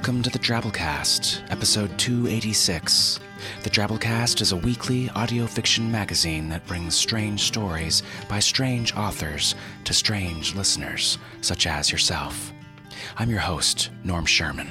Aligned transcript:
Welcome 0.00 0.22
to 0.22 0.30
the 0.30 0.38
Drabblecast, 0.38 1.42
episode 1.50 1.98
286. 1.98 3.20
The 3.62 3.68
Drabblecast 3.68 4.40
is 4.40 4.52
a 4.52 4.56
weekly 4.56 5.10
audio 5.10 5.46
fiction 5.46 5.92
magazine 5.92 6.48
that 6.48 6.66
brings 6.66 6.94
strange 6.94 7.42
stories 7.42 8.02
by 8.26 8.38
strange 8.38 8.96
authors 8.96 9.54
to 9.84 9.92
strange 9.92 10.54
listeners, 10.54 11.18
such 11.42 11.66
as 11.66 11.92
yourself. 11.92 12.50
I'm 13.18 13.28
your 13.28 13.40
host, 13.40 13.90
Norm 14.02 14.24
Sherman. 14.24 14.70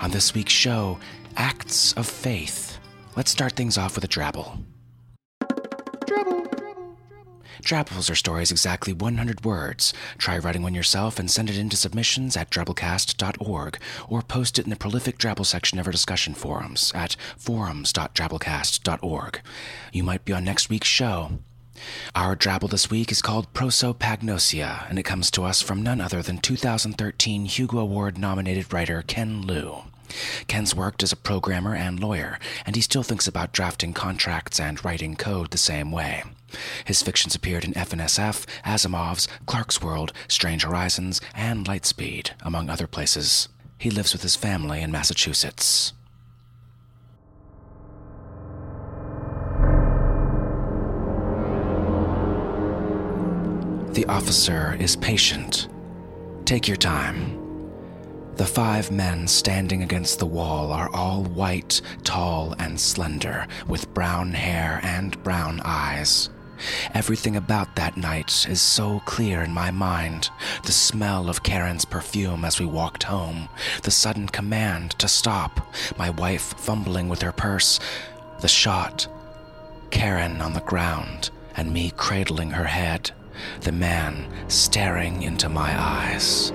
On 0.00 0.10
this 0.10 0.34
week's 0.34 0.52
show, 0.52 0.98
Acts 1.36 1.92
of 1.92 2.04
Faith. 2.04 2.80
Let's 3.14 3.30
start 3.30 3.52
things 3.52 3.78
off 3.78 3.94
with 3.94 4.02
a 4.02 4.08
drabble. 4.08 4.60
Drabbles 7.62 8.10
are 8.10 8.14
stories 8.14 8.50
exactly 8.50 8.92
100 8.92 9.44
words. 9.44 9.92
Try 10.18 10.38
writing 10.38 10.62
one 10.62 10.74
yourself 10.74 11.18
and 11.18 11.30
send 11.30 11.50
it 11.50 11.58
in 11.58 11.68
to 11.68 11.76
submissions 11.76 12.36
at 12.36 12.50
drabblecast.org 12.50 13.78
or 14.08 14.22
post 14.22 14.58
it 14.58 14.64
in 14.64 14.70
the 14.70 14.76
prolific 14.76 15.18
Drabble 15.18 15.46
section 15.46 15.78
of 15.78 15.86
our 15.86 15.92
discussion 15.92 16.34
forums 16.34 16.90
at 16.94 17.16
forums.drabblecast.org. 17.36 19.40
You 19.92 20.02
might 20.02 20.24
be 20.24 20.32
on 20.32 20.44
next 20.44 20.68
week's 20.68 20.88
show. 20.88 21.38
Our 22.14 22.36
Drabble 22.36 22.70
this 22.70 22.90
week 22.90 23.12
is 23.12 23.22
called 23.22 23.52
Prosopagnosia, 23.54 24.88
and 24.88 24.98
it 24.98 25.04
comes 25.04 25.30
to 25.32 25.44
us 25.44 25.62
from 25.62 25.82
none 25.82 26.00
other 26.00 26.22
than 26.22 26.38
2013 26.38 27.46
Hugo 27.46 27.78
Award 27.78 28.18
nominated 28.18 28.72
writer 28.72 29.02
Ken 29.06 29.42
Liu. 29.42 29.82
Ken's 30.48 30.74
worked 30.74 31.02
as 31.02 31.12
a 31.12 31.16
programmer 31.16 31.74
and 31.74 32.00
lawyer, 32.00 32.38
and 32.66 32.76
he 32.76 32.82
still 32.82 33.02
thinks 33.02 33.28
about 33.28 33.52
drafting 33.52 33.92
contracts 33.92 34.58
and 34.58 34.82
writing 34.84 35.16
code 35.16 35.50
the 35.50 35.58
same 35.58 35.92
way. 35.92 36.24
His 36.84 37.02
fictions 37.02 37.34
appeared 37.34 37.64
in 37.64 37.76
F&SF, 37.76 38.46
Asimov's, 38.64 39.28
Clarkesworld, 39.46 40.12
Strange 40.28 40.64
Horizons, 40.64 41.20
and 41.34 41.66
Lightspeed, 41.66 42.30
among 42.42 42.68
other 42.68 42.86
places. 42.86 43.48
He 43.78 43.90
lives 43.90 44.12
with 44.12 44.22
his 44.22 44.36
family 44.36 44.82
in 44.82 44.90
Massachusetts. 44.90 45.92
The 53.92 54.06
officer 54.06 54.76
is 54.78 54.96
patient. 54.96 55.68
Take 56.44 56.68
your 56.68 56.76
time. 56.76 57.36
The 58.36 58.46
five 58.46 58.90
men 58.90 59.26
standing 59.26 59.82
against 59.82 60.18
the 60.18 60.26
wall 60.26 60.72
are 60.72 60.88
all 60.94 61.24
white, 61.24 61.80
tall, 62.04 62.54
and 62.58 62.80
slender, 62.80 63.46
with 63.66 63.92
brown 63.92 64.32
hair 64.32 64.80
and 64.82 65.22
brown 65.22 65.60
eyes. 65.64 66.30
Everything 66.94 67.36
about 67.36 67.76
that 67.76 67.96
night 67.96 68.46
is 68.48 68.60
so 68.60 69.00
clear 69.06 69.42
in 69.42 69.52
my 69.52 69.70
mind. 69.70 70.30
The 70.64 70.72
smell 70.72 71.28
of 71.28 71.42
Karen's 71.42 71.84
perfume 71.84 72.44
as 72.44 72.60
we 72.60 72.66
walked 72.66 73.04
home, 73.04 73.48
the 73.82 73.90
sudden 73.90 74.28
command 74.28 74.92
to 74.92 75.08
stop, 75.08 75.60
my 75.98 76.10
wife 76.10 76.54
fumbling 76.58 77.08
with 77.08 77.22
her 77.22 77.32
purse, 77.32 77.80
the 78.40 78.48
shot, 78.48 79.06
Karen 79.90 80.40
on 80.40 80.54
the 80.54 80.60
ground, 80.60 81.30
and 81.56 81.72
me 81.72 81.92
cradling 81.96 82.50
her 82.50 82.64
head, 82.64 83.10
the 83.62 83.72
man 83.72 84.26
staring 84.48 85.22
into 85.22 85.48
my 85.48 85.74
eyes. 85.80 86.52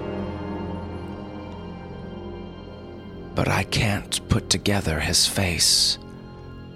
But 3.36 3.48
I 3.50 3.64
can't 3.64 4.28
put 4.30 4.50
together 4.50 5.00
his 5.00 5.28
face. 5.28 5.98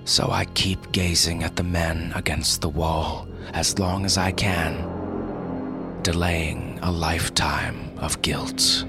So 0.09 0.31
I 0.31 0.45
keep 0.45 0.91
gazing 0.91 1.43
at 1.43 1.55
the 1.55 1.61
men 1.61 2.13
against 2.15 2.61
the 2.61 2.67
wall 2.67 3.27
as 3.53 3.77
long 3.77 4.05
as 4.05 4.17
I 4.17 4.31
can, 4.31 4.73
delaying 6.01 6.79
a 6.81 6.91
lifetime 6.91 7.91
of 7.99 8.19
guilt. 8.23 8.85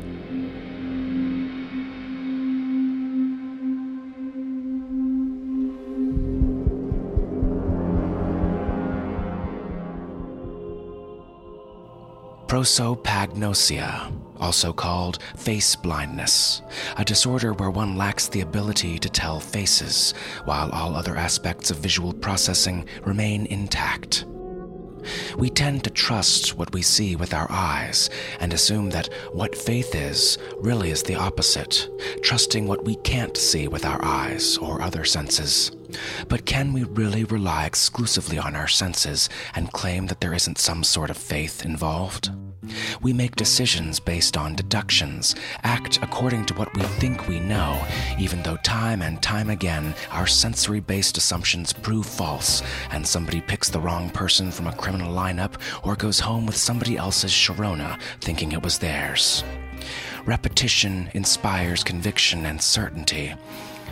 Prosopagnosia, 12.46 14.10
also 14.40 14.72
called 14.72 15.22
face 15.36 15.76
blindness, 15.76 16.62
a 16.96 17.04
disorder 17.04 17.52
where 17.52 17.70
one 17.70 17.96
lacks 17.96 18.28
the 18.28 18.40
ability 18.40 18.98
to 18.98 19.08
tell 19.08 19.38
faces, 19.38 20.12
while 20.44 20.70
all 20.70 20.96
other 20.96 21.16
aspects 21.16 21.70
of 21.70 21.76
visual 21.78 22.12
processing 22.12 22.86
remain 23.04 23.46
intact. 23.46 24.24
We 25.36 25.48
tend 25.50 25.84
to 25.84 25.90
trust 25.90 26.58
what 26.58 26.72
we 26.72 26.82
see 26.82 27.16
with 27.16 27.32
our 27.32 27.50
eyes 27.50 28.10
and 28.38 28.52
assume 28.52 28.90
that 28.90 29.12
what 29.32 29.56
faith 29.56 29.94
is 29.94 30.38
really 30.58 30.90
is 30.90 31.02
the 31.02 31.14
opposite, 31.14 31.88
trusting 32.22 32.66
what 32.66 32.84
we 32.84 32.96
can't 32.96 33.36
see 33.36 33.68
with 33.68 33.84
our 33.84 34.02
eyes 34.04 34.58
or 34.58 34.82
other 34.82 35.04
senses. 35.04 35.72
But 36.28 36.46
can 36.46 36.72
we 36.72 36.84
really 36.84 37.24
rely 37.24 37.66
exclusively 37.66 38.38
on 38.38 38.56
our 38.56 38.68
senses 38.68 39.28
and 39.54 39.72
claim 39.72 40.06
that 40.06 40.20
there 40.20 40.34
isn't 40.34 40.58
some 40.58 40.84
sort 40.84 41.10
of 41.10 41.16
faith 41.16 41.64
involved? 41.64 42.30
We 43.00 43.12
make 43.12 43.36
decisions 43.36 43.98
based 44.00 44.36
on 44.36 44.54
deductions, 44.54 45.34
act 45.62 45.98
according 46.02 46.44
to 46.46 46.54
what 46.54 46.74
we 46.74 46.82
think 46.82 47.26
we 47.26 47.40
know, 47.40 47.82
even 48.18 48.42
though 48.42 48.58
time 48.58 49.00
and 49.02 49.22
time 49.22 49.48
again 49.48 49.94
our 50.10 50.26
sensory 50.26 50.80
based 50.80 51.16
assumptions 51.16 51.72
prove 51.72 52.06
false 52.06 52.62
and 52.90 53.06
somebody 53.06 53.40
picks 53.40 53.70
the 53.70 53.80
wrong 53.80 54.10
person 54.10 54.50
from 54.50 54.66
a 54.66 54.76
criminal 54.76 55.12
lineup 55.14 55.54
or 55.82 55.96
goes 55.96 56.20
home 56.20 56.46
with 56.46 56.56
somebody 56.56 56.96
else's 56.96 57.32
Sharona 57.32 57.98
thinking 58.20 58.52
it 58.52 58.62
was 58.62 58.78
theirs. 58.78 59.42
Repetition 60.26 61.10
inspires 61.14 61.82
conviction 61.82 62.44
and 62.44 62.60
certainty. 62.60 63.34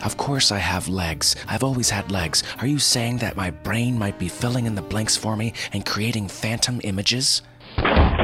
Of 0.02 0.16
course, 0.16 0.52
I 0.52 0.58
have 0.58 0.88
legs. 0.88 1.34
I've 1.48 1.64
always 1.64 1.90
had 1.90 2.10
legs. 2.10 2.42
Are 2.58 2.66
you 2.66 2.78
saying 2.78 3.18
that 3.18 3.36
my 3.36 3.50
brain 3.50 3.98
might 3.98 4.18
be 4.18 4.28
filling 4.28 4.66
in 4.66 4.74
the 4.74 4.82
blanks 4.82 5.16
for 5.16 5.36
me 5.36 5.52
and 5.72 5.84
creating 5.84 6.28
phantom 6.28 6.80
images? 6.84 7.42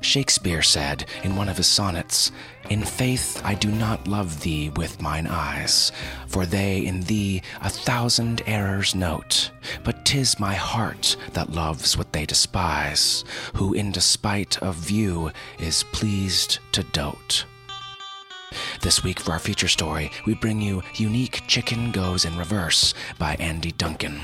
Shakespeare 0.00 0.62
said 0.62 1.04
in 1.22 1.36
one 1.36 1.48
of 1.50 1.56
his 1.58 1.66
sonnets, 1.66 2.32
In 2.70 2.82
faith 2.82 3.42
I 3.44 3.54
do 3.54 3.70
not 3.70 4.08
love 4.08 4.40
thee 4.40 4.70
with 4.70 5.02
mine 5.02 5.26
eyes, 5.26 5.92
for 6.26 6.46
they 6.46 6.86
in 6.86 7.02
thee 7.02 7.42
a 7.60 7.68
thousand 7.68 8.42
errors 8.46 8.94
note. 8.94 9.50
But 9.84 10.06
'tis 10.06 10.40
my 10.40 10.54
heart 10.54 11.16
that 11.34 11.50
loves 11.52 11.96
what 11.98 12.12
they 12.12 12.24
despise, 12.24 13.24
who 13.54 13.74
in 13.74 13.92
despite 13.92 14.56
of 14.62 14.76
view 14.76 15.30
is 15.58 15.82
pleased 15.92 16.60
to 16.72 16.84
dote. 16.84 17.44
This 18.80 19.02
week 19.02 19.18
for 19.18 19.32
our 19.32 19.38
feature 19.38 19.68
story, 19.68 20.10
we 20.24 20.34
bring 20.34 20.60
you 20.60 20.82
Unique 20.94 21.42
Chicken 21.46 21.90
Goes 21.90 22.24
in 22.24 22.38
Reverse 22.38 22.94
by 23.18 23.34
Andy 23.40 23.72
Duncan. 23.72 24.20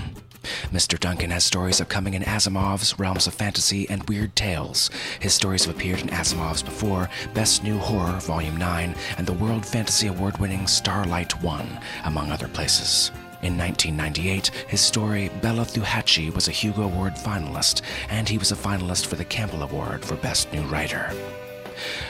Mr. 0.72 0.98
Duncan 0.98 1.30
has 1.30 1.44
stories 1.44 1.80
upcoming 1.80 2.14
in 2.14 2.22
Asimov's 2.22 2.98
Realms 2.98 3.26
of 3.26 3.34
Fantasy 3.34 3.88
and 3.90 4.08
Weird 4.08 4.36
Tales. 4.36 4.90
His 5.20 5.34
stories 5.34 5.64
have 5.64 5.74
appeared 5.74 6.00
in 6.00 6.08
Asimov's 6.08 6.62
before 6.62 7.10
Best 7.34 7.64
New 7.64 7.78
Horror, 7.78 8.20
Volume 8.20 8.56
9, 8.56 8.94
and 9.18 9.26
the 9.26 9.32
World 9.32 9.66
Fantasy 9.66 10.06
Award 10.06 10.38
winning 10.38 10.66
Starlight 10.66 11.42
1, 11.42 11.80
among 12.04 12.30
other 12.30 12.48
places. 12.48 13.10
In 13.42 13.58
1998, 13.58 14.46
his 14.68 14.80
story 14.80 15.30
Beluthahatchie 15.40 16.34
was 16.34 16.48
a 16.48 16.52
Hugo 16.52 16.82
Award 16.82 17.16
finalist, 17.16 17.82
and 18.08 18.28
he 18.28 18.38
was 18.38 18.52
a 18.52 18.56
finalist 18.56 19.06
for 19.06 19.16
the 19.16 19.24
Campbell 19.24 19.62
Award 19.62 20.04
for 20.04 20.16
Best 20.16 20.52
New 20.52 20.62
Writer. 20.62 21.12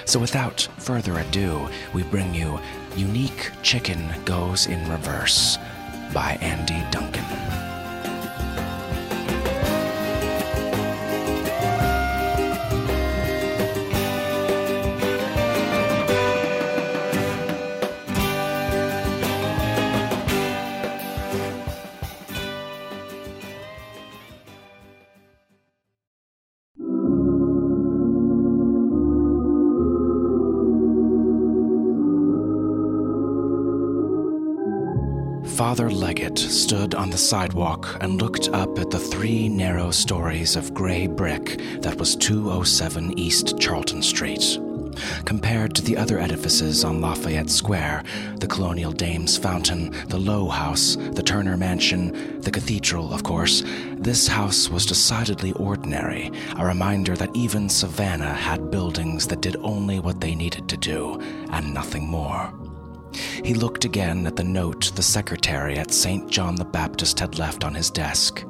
So 0.04 0.18
without 0.18 0.68
further 0.78 1.18
ado, 1.18 1.68
we 1.92 2.02
bring 2.04 2.34
you 2.34 2.60
Unique 2.96 3.50
Chicken 3.62 4.02
Goes 4.24 4.66
in 4.66 4.88
Reverse 4.88 5.58
by 6.12 6.38
Andy 6.40 6.82
Duncan. 6.90 7.63
Father 35.54 35.88
Leggett 35.88 36.36
stood 36.36 36.96
on 36.96 37.10
the 37.10 37.16
sidewalk 37.16 37.96
and 38.00 38.20
looked 38.20 38.48
up 38.48 38.76
at 38.80 38.90
the 38.90 38.98
three 38.98 39.48
narrow 39.48 39.92
stories 39.92 40.56
of 40.56 40.74
gray 40.74 41.06
brick 41.06 41.60
that 41.80 41.96
was 41.96 42.16
207 42.16 43.16
East 43.16 43.56
Charlton 43.60 44.02
Street. 44.02 44.58
Compared 45.24 45.72
to 45.76 45.82
the 45.82 45.96
other 45.96 46.18
edifices 46.18 46.82
on 46.82 47.00
Lafayette 47.00 47.50
Square, 47.50 48.02
the 48.40 48.48
Colonial 48.48 48.90
Dames 48.90 49.38
Fountain, 49.38 49.94
the 50.08 50.18
Low 50.18 50.48
House, 50.48 50.96
the 50.96 51.22
Turner 51.22 51.56
Mansion, 51.56 52.40
the 52.40 52.50
Cathedral, 52.50 53.14
of 53.14 53.22
course, 53.22 53.62
this 53.92 54.26
house 54.26 54.68
was 54.68 54.84
decidedly 54.84 55.52
ordinary, 55.52 56.32
a 56.58 56.66
reminder 56.66 57.14
that 57.14 57.34
even 57.36 57.68
Savannah 57.68 58.34
had 58.34 58.72
buildings 58.72 59.28
that 59.28 59.40
did 59.40 59.54
only 59.60 60.00
what 60.00 60.20
they 60.20 60.34
needed 60.34 60.68
to 60.68 60.76
do, 60.76 61.20
and 61.50 61.72
nothing 61.72 62.08
more. 62.08 62.52
He 63.44 63.52
looked 63.52 63.84
again 63.84 64.26
at 64.26 64.36
the 64.36 64.42
note 64.42 64.90
the 64.96 65.02
secretary 65.02 65.76
at 65.76 65.92
St. 65.92 66.30
John 66.30 66.56
the 66.56 66.64
Baptist 66.64 67.20
had 67.20 67.38
left 67.38 67.62
on 67.62 67.74
his 67.74 67.90
desk. 67.90 68.42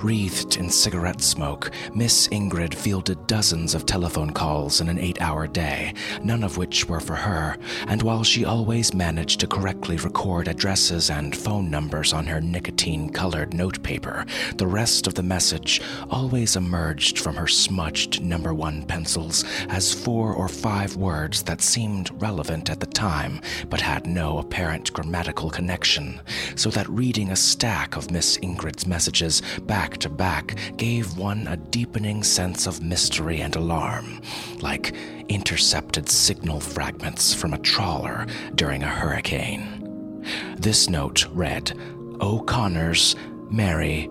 Wreathed 0.00 0.56
in 0.56 0.70
cigarette 0.70 1.20
smoke, 1.20 1.70
Miss 1.94 2.28
Ingrid 2.28 2.74
fielded 2.74 3.26
dozens 3.26 3.74
of 3.74 3.86
telephone 3.86 4.30
calls 4.30 4.80
in 4.80 4.88
an 4.88 4.98
eight 4.98 5.20
hour 5.20 5.46
day, 5.46 5.94
none 6.22 6.42
of 6.42 6.56
which 6.56 6.88
were 6.88 7.00
for 7.00 7.16
her, 7.16 7.56
and 7.86 8.02
while 8.02 8.24
she 8.24 8.44
always 8.44 8.94
managed 8.94 9.40
to 9.40 9.46
correctly 9.46 9.96
record 9.96 10.48
addresses 10.48 11.10
and 11.10 11.36
phone 11.36 11.70
numbers 11.70 12.12
on 12.12 12.26
her 12.26 12.40
nicotine 12.40 13.10
colored 13.10 13.54
notepaper, 13.54 14.24
the 14.56 14.66
rest 14.66 15.06
of 15.06 15.14
the 15.14 15.22
message 15.22 15.80
always 16.10 16.56
emerged 16.56 17.18
from 17.18 17.36
her 17.36 17.48
smudged 17.48 18.22
number 18.22 18.54
one 18.54 18.82
pencils 18.84 19.44
as 19.68 19.94
four 19.94 20.32
or 20.34 20.48
five 20.48 20.96
words 20.96 21.42
that 21.42 21.60
seemed 21.60 22.10
relevant 22.22 22.70
at 22.70 22.80
the 22.80 22.86
time 22.86 23.40
but 23.68 23.80
had 23.80 24.06
no 24.06 24.38
apparent 24.38 24.92
grammatical 24.92 25.50
connection, 25.50 26.20
so 26.56 26.70
that 26.70 26.88
reading 26.88 27.30
a 27.30 27.36
stack 27.36 27.96
of 27.96 28.10
Miss 28.10 28.38
Ingrid's 28.38 28.86
messages 28.86 29.42
back 29.66 29.98
to 29.98 30.08
back 30.08 30.56
gave 30.76 31.16
one 31.16 31.46
a 31.46 31.56
deepening 31.56 32.22
sense 32.22 32.66
of 32.66 32.82
mystery 32.82 33.40
and 33.40 33.56
alarm, 33.56 34.20
like 34.60 34.94
intercepted 35.28 36.08
signal 36.08 36.60
fragments 36.60 37.32
from 37.32 37.52
a 37.52 37.58
trawler 37.58 38.26
during 38.54 38.82
a 38.82 38.88
hurricane. 38.88 40.24
This 40.56 40.88
note 40.88 41.26
read 41.32 41.72
O'Connor's, 42.20 43.16
Mary, 43.50 44.08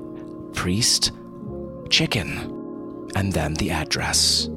Priest, 0.54 1.12
Chicken, 1.90 3.10
and 3.16 3.34
then 3.34 3.54
the 3.56 3.72
address. 3.72 4.50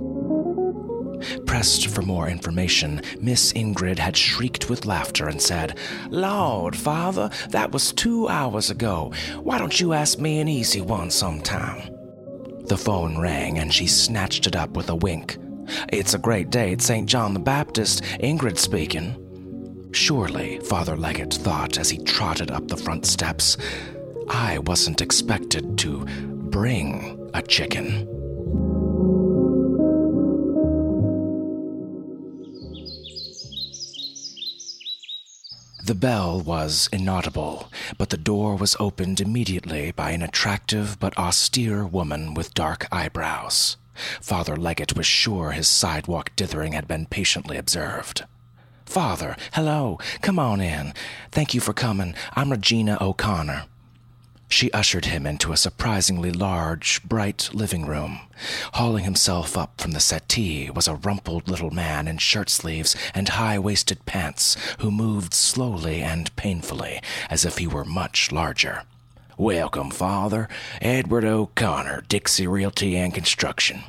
Pressed 1.46 1.88
for 1.88 2.02
more 2.02 2.28
information, 2.28 3.02
Miss 3.20 3.52
Ingrid 3.52 3.98
had 3.98 4.16
shrieked 4.16 4.68
with 4.68 4.86
laughter 4.86 5.28
and 5.28 5.40
said, 5.40 5.78
Lord, 6.10 6.76
father, 6.76 7.30
that 7.50 7.72
was 7.72 7.92
two 7.92 8.28
hours 8.28 8.70
ago. 8.70 9.12
Why 9.42 9.58
don't 9.58 9.80
you 9.80 9.92
ask 9.92 10.18
me 10.18 10.40
an 10.40 10.48
easy 10.48 10.80
one 10.80 11.10
sometime? 11.10 11.90
The 12.66 12.76
phone 12.76 13.18
rang 13.18 13.58
and 13.58 13.72
she 13.72 13.86
snatched 13.86 14.46
it 14.46 14.56
up 14.56 14.70
with 14.70 14.88
a 14.88 14.94
wink. 14.94 15.36
It's 15.92 16.14
a 16.14 16.18
great 16.18 16.50
day 16.50 16.72
at 16.72 16.82
St. 16.82 17.08
John 17.08 17.34
the 17.34 17.40
Baptist, 17.40 18.02
Ingrid 18.20 18.58
speaking. 18.58 19.18
Surely, 19.92 20.58
Father 20.60 20.96
Leggett 20.96 21.34
thought 21.34 21.78
as 21.78 21.90
he 21.90 21.98
trotted 21.98 22.50
up 22.50 22.68
the 22.68 22.76
front 22.76 23.06
steps, 23.06 23.56
I 24.28 24.58
wasn't 24.60 25.02
expected 25.02 25.76
to 25.78 26.04
bring 26.06 27.30
a 27.34 27.42
chicken. 27.42 28.08
The 35.92 35.98
bell 35.98 36.40
was 36.40 36.88
inaudible, 36.90 37.70
but 37.98 38.08
the 38.08 38.16
door 38.16 38.56
was 38.56 38.78
opened 38.80 39.20
immediately 39.20 39.90
by 39.90 40.12
an 40.12 40.22
attractive 40.22 40.98
but 40.98 41.14
austere 41.18 41.84
woman 41.84 42.32
with 42.32 42.54
dark 42.54 42.88
eyebrows. 42.90 43.76
Father 44.18 44.56
Leggett 44.56 44.96
was 44.96 45.04
sure 45.04 45.50
his 45.50 45.68
sidewalk 45.68 46.32
dithering 46.34 46.72
had 46.72 46.88
been 46.88 47.04
patiently 47.04 47.58
observed. 47.58 48.24
Father, 48.86 49.36
hello, 49.52 49.98
come 50.22 50.38
on 50.38 50.62
in. 50.62 50.94
Thank 51.30 51.52
you 51.52 51.60
for 51.60 51.74
coming. 51.74 52.14
I'm 52.34 52.50
Regina 52.50 52.96
O'Connor. 52.98 53.66
She 54.52 54.70
ushered 54.72 55.06
him 55.06 55.26
into 55.26 55.52
a 55.52 55.56
surprisingly 55.56 56.30
large, 56.30 57.02
bright 57.04 57.48
living 57.54 57.86
room. 57.86 58.20
Hauling 58.74 59.04
himself 59.04 59.56
up 59.56 59.80
from 59.80 59.92
the 59.92 59.98
settee 59.98 60.68
was 60.68 60.86
a 60.86 60.96
rumpled 60.96 61.48
little 61.48 61.70
man 61.70 62.06
in 62.06 62.18
shirt 62.18 62.50
sleeves 62.50 62.94
and 63.14 63.30
high 63.30 63.58
waisted 63.58 64.04
pants 64.04 64.58
who 64.80 64.90
moved 64.90 65.32
slowly 65.32 66.02
and 66.02 66.36
painfully, 66.36 67.00
as 67.30 67.46
if 67.46 67.56
he 67.56 67.66
were 67.66 67.86
much 67.86 68.30
larger. 68.30 68.82
Welcome, 69.38 69.90
Father. 69.90 70.50
Edward 70.82 71.24
O'Connor, 71.24 72.04
Dixie 72.08 72.46
Realty 72.46 72.94
and 72.94 73.14
Construction. 73.14 73.84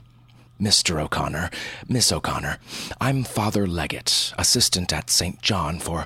Mr. 0.62 0.98
O'Connor, 0.98 1.50
Miss 1.90 2.10
O'Connor, 2.10 2.58
I'm 3.02 3.26
Father 3.26 3.68
Leggett, 3.68 4.34
assistant 4.38 4.94
at 4.94 5.10
St. 5.10 5.42
John 5.42 5.80
for 5.80 6.06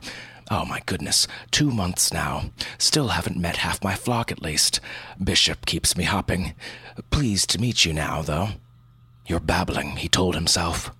Oh 0.50 0.64
my 0.66 0.82
goodness, 0.86 1.28
two 1.52 1.72
months 1.72 2.14
now. 2.14 2.52
Still 2.78 3.10
haven't 3.10 3.38
met 3.38 3.58
half 3.58 3.84
my 3.84 3.96
flock 3.96 4.32
at 4.32 4.42
least. 4.42 4.80
Bishop 5.22 5.66
keeps 5.66 5.98
me 5.98 6.06
hopping. 6.06 6.56
Pleased 7.12 7.50
to 7.50 7.60
meet 7.60 7.84
you 7.84 7.94
now, 7.94 8.22
though. 8.22 8.50
You're 9.26 9.42
babbling, 9.42 9.98
he 9.98 10.08
told 10.08 10.36
himself. 10.36 10.92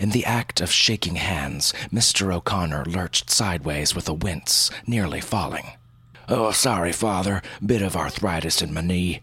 In 0.00 0.10
the 0.10 0.24
act 0.24 0.60
of 0.62 0.72
shaking 0.72 1.16
hands, 1.16 1.74
Mr. 1.92 2.34
O'Connor 2.34 2.86
lurched 2.86 3.28
sideways 3.28 3.94
with 3.94 4.08
a 4.08 4.14
wince, 4.14 4.70
nearly 4.86 5.20
falling. 5.20 5.72
Oh, 6.28 6.50
sorry, 6.50 6.92
Father. 6.92 7.42
Bit 7.64 7.82
of 7.82 7.96
arthritis 7.96 8.62
in 8.62 8.72
my 8.72 8.80
knee. 8.80 9.20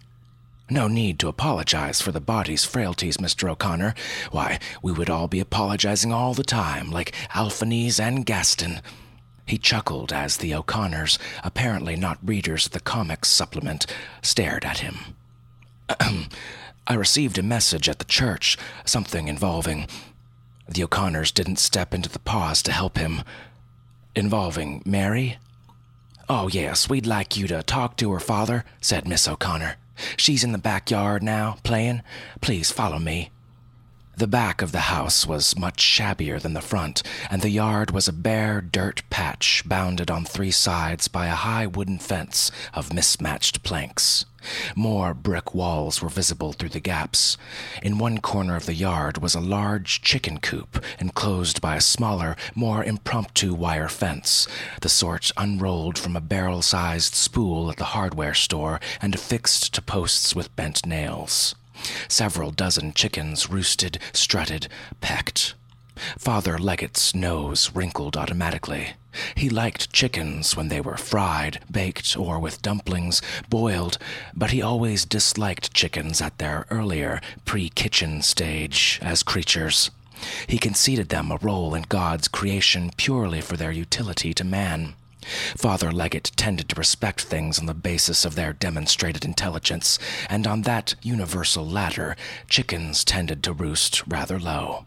No 0.69 0.88
need 0.88 1.18
to 1.19 1.30
apologize 1.30 2.01
for 2.01 2.12
the 2.12 2.21
body's 2.21 2.65
frailties, 2.65 3.18
Mr. 3.18 3.49
O'Connor. 3.49 3.95
Why, 4.31 4.59
we 4.83 4.92
would 4.92 5.09
all 5.09 5.28
be 5.28 5.40
apologizing 5.40 6.11
all 6.11 6.33
the 6.33 6.44
time, 6.44 6.92
like 6.92 7.16
Alphonse 7.33 7.99
and 7.99 8.26
Gaston. 8.26 8.81
He 9.47 9.57
chuckled 9.57 10.11
as 10.11 10.37
the 10.37 10.54
O'Connors, 10.54 11.18
apparently 11.44 11.95
not 11.95 12.19
readers 12.21 12.66
of 12.66 12.73
the 12.73 12.81
comics 12.81 13.30
supplement, 13.30 13.87
stared 14.21 14.66
at 14.66 14.80
him. 14.80 14.97
I 16.87 16.94
received 16.94 17.37
a 17.37 17.44
message 17.44 17.87
at 17.87 17.99
the 17.99 18.06
church, 18.06 18.57
something 18.85 19.27
involving. 19.27 19.87
The 20.68 20.83
O'Connors 20.83 21.31
didn't 21.31 21.59
step 21.59 21.94
into 21.94 22.09
the 22.09 22.19
pause 22.19 22.61
to 22.63 22.73
help 22.73 22.97
him. 22.97 23.23
Involving 24.16 24.83
Mary? 24.85 25.37
Oh, 26.27 26.49
yes, 26.49 26.89
we'd 26.89 27.06
like 27.06 27.37
you 27.37 27.47
to 27.47 27.63
talk 27.63 27.95
to 27.97 28.11
her, 28.11 28.19
Father, 28.19 28.66
said 28.81 29.07
Miss 29.07 29.30
O'Connor. 29.30 29.77
She's 30.18 30.44
in 30.44 30.51
the 30.51 30.57
backyard 30.57 31.23
now, 31.23 31.57
playing. 31.63 32.01
Please 32.42 32.69
follow 32.69 32.99
me. 32.99 33.31
The 34.18 34.26
back 34.26 34.64
of 34.64 34.71
the 34.71 34.90
house 34.90 35.28
was 35.28 35.59
much 35.59 35.80
shabbier 35.80 36.40
than 36.40 36.54
the 36.54 36.59
front, 36.62 37.04
and 37.30 37.44
the 37.44 37.52
yard 37.52 37.92
was 37.92 38.07
a 38.07 38.12
bare 38.12 38.62
dirt 38.62 39.04
patch 39.12 39.62
bounded 39.64 40.09
on 40.09 40.26
three 40.26 40.50
sides 40.50 41.07
by 41.07 41.28
a 41.28 41.36
high 41.36 41.68
wooden 41.68 42.00
fence 42.00 42.52
of 42.74 42.92
mismatched 42.92 43.62
planks. 43.62 44.26
More 44.76 45.14
brick 45.14 45.54
walls 45.54 46.02
were 46.02 46.09
visible 46.09 46.52
through 46.52 46.69
the 46.69 46.80
gaps. 46.80 47.38
In 47.83 48.00
one 48.00 48.18
corner 48.18 48.56
of 48.56 48.66
the 48.66 48.74
yard 48.74 49.19
was 49.19 49.36
a 49.36 49.40
large 49.40 50.02
chicken 50.02 50.40
coop 50.40 50.83
enclosed 51.00 51.62
by 51.62 51.76
a 51.76 51.81
smaller, 51.81 52.36
more 52.56 52.83
impromptu 52.83 53.54
wire 53.54 53.88
fence, 53.88 54.47
the 54.81 54.90
sort 54.90 55.31
unrolled 55.38 56.00
from 56.00 56.16
a 56.16 56.21
barrel 56.21 56.64
sized 56.64 57.14
spool 57.14 57.69
at 57.69 57.78
the 57.78 57.94
hardware 57.94 58.33
store 58.33 58.80
and 59.00 59.14
affixed 59.14 59.76
to 59.76 59.81
posts 59.83 60.33
with 60.33 60.56
bent 60.56 60.88
nails. 60.88 61.54
Several 62.07 62.51
dozen 62.51 62.93
chickens 62.93 63.49
roosted, 63.49 63.99
strutted, 64.13 64.67
pecked. 65.01 65.53
Father 66.17 66.57
Leggett's 66.57 67.15
nose 67.15 67.71
wrinkled 67.73 68.15
automatically. 68.15 68.93
He 69.35 69.49
liked 69.49 69.91
chickens 69.91 70.55
when 70.55 70.67
they 70.67 70.79
were 70.79 70.97
fried, 70.97 71.59
baked, 71.71 72.15
or 72.15 72.39
with 72.39 72.61
dumplings, 72.61 73.21
boiled, 73.49 73.97
but 74.35 74.51
he 74.51 74.61
always 74.61 75.05
disliked 75.05 75.73
chickens 75.73 76.21
at 76.21 76.37
their 76.37 76.67
earlier, 76.69 77.19
pre 77.45 77.69
kitchen 77.69 78.21
stage 78.21 78.99
as 79.01 79.23
creatures. 79.23 79.89
He 80.47 80.57
conceded 80.57 81.09
them 81.09 81.31
a 81.31 81.37
role 81.37 81.73
in 81.75 81.83
God's 81.89 82.27
creation 82.27 82.91
purely 82.97 83.41
for 83.41 83.57
their 83.57 83.71
utility 83.71 84.33
to 84.33 84.43
man. 84.43 84.95
Father 85.55 85.91
Leggett 85.91 86.31
tended 86.35 86.69
to 86.69 86.75
respect 86.75 87.21
things 87.21 87.59
on 87.59 87.65
the 87.65 87.73
basis 87.73 88.25
of 88.25 88.35
their 88.35 88.53
demonstrated 88.53 89.25
intelligence, 89.25 89.99
and 90.29 90.47
on 90.47 90.63
that 90.63 90.95
universal 91.01 91.65
ladder, 91.65 92.15
chickens 92.49 93.03
tended 93.03 93.43
to 93.43 93.53
roost 93.53 94.05
rather 94.07 94.39
low. 94.39 94.85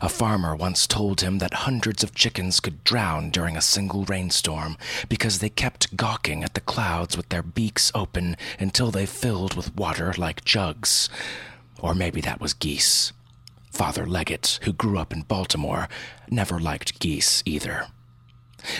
A 0.00 0.08
farmer 0.08 0.54
once 0.54 0.86
told 0.86 1.20
him 1.20 1.38
that 1.38 1.54
hundreds 1.54 2.04
of 2.04 2.14
chickens 2.14 2.60
could 2.60 2.84
drown 2.84 3.30
during 3.30 3.56
a 3.56 3.62
single 3.62 4.04
rainstorm 4.04 4.76
because 5.08 5.38
they 5.38 5.48
kept 5.48 5.96
gawking 5.96 6.44
at 6.44 6.54
the 6.54 6.60
clouds 6.60 7.16
with 7.16 7.28
their 7.28 7.42
beaks 7.42 7.90
open 7.94 8.36
until 8.60 8.90
they 8.90 9.06
filled 9.06 9.54
with 9.54 9.74
water 9.74 10.14
like 10.16 10.44
jugs. 10.44 11.08
Or 11.80 11.94
maybe 11.94 12.20
that 12.20 12.40
was 12.40 12.54
geese. 12.54 13.12
Father 13.70 14.06
Leggett, 14.06 14.60
who 14.62 14.72
grew 14.72 14.98
up 14.98 15.12
in 15.12 15.22
Baltimore, 15.22 15.88
never 16.30 16.60
liked 16.60 17.00
geese 17.00 17.42
either. 17.44 17.88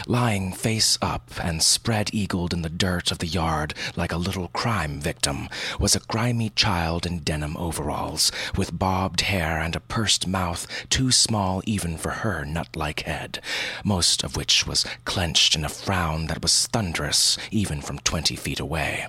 Lying 0.07 0.53
face 0.53 0.99
up 1.03 1.31
and 1.43 1.63
spread 1.63 2.11
eagled 2.13 2.53
in 2.53 2.63
the 2.63 2.69
dirt 2.69 3.11
of 3.11 3.19
the 3.19 3.27
yard 3.27 3.75
like 3.97 4.13
a 4.13 4.17
little 4.17 4.49
crime 4.49 5.01
victim 5.01 5.49
was 5.79 5.95
a 5.95 6.01
grimy 6.01 6.51
child 6.51 7.07
in 7.07 7.21
denim 7.21 7.57
overalls, 7.57 8.33
with 8.57 8.79
bobbed 8.79 9.23
hair 9.23 9.61
and 9.61 9.77
a 9.77 9.81
pursed 9.81 10.27
mouth 10.27 10.67
too 10.89 11.11
small 11.11 11.63
even 11.67 11.97
for 11.97 12.11
her 12.11 12.45
nut 12.45 12.77
like 12.77 13.01
head, 13.01 13.41
most 13.85 14.23
of 14.23 14.37
which 14.37 14.67
was 14.67 14.87
clenched 15.05 15.55
in 15.55 15.65
a 15.65 15.69
frown 15.69 16.27
that 16.27 16.43
was 16.43 16.67
thunderous 16.69 17.37
even 17.51 17.81
from 17.81 17.99
twenty 17.99 18.37
feet 18.37 18.61
away. 18.61 19.07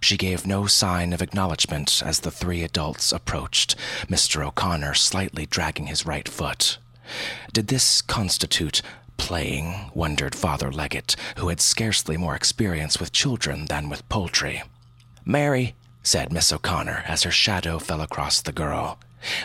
She 0.00 0.16
gave 0.16 0.46
no 0.46 0.66
sign 0.66 1.12
of 1.12 1.22
acknowledgement 1.22 2.02
as 2.04 2.20
the 2.20 2.30
three 2.30 2.62
adults 2.62 3.12
approached, 3.12 3.76
Mr. 4.08 4.44
O'Connor 4.44 4.94
slightly 4.94 5.46
dragging 5.46 5.86
his 5.86 6.04
right 6.04 6.28
foot. 6.28 6.78
Did 7.52 7.68
this 7.68 8.02
constitute 8.02 8.82
playing? 9.16 9.90
wondered 9.94 10.34
Father 10.34 10.70
Leggett, 10.70 11.16
who 11.36 11.48
had 11.48 11.60
scarcely 11.60 12.16
more 12.16 12.34
experience 12.34 12.98
with 12.98 13.12
children 13.12 13.66
than 13.66 13.88
with 13.88 14.08
poultry. 14.08 14.62
Mary, 15.24 15.74
said 16.02 16.32
Miss 16.32 16.52
O'Connor 16.52 17.04
as 17.06 17.22
her 17.22 17.30
shadow 17.30 17.78
fell 17.78 18.00
across 18.00 18.42
the 18.42 18.52
girl. 18.52 18.98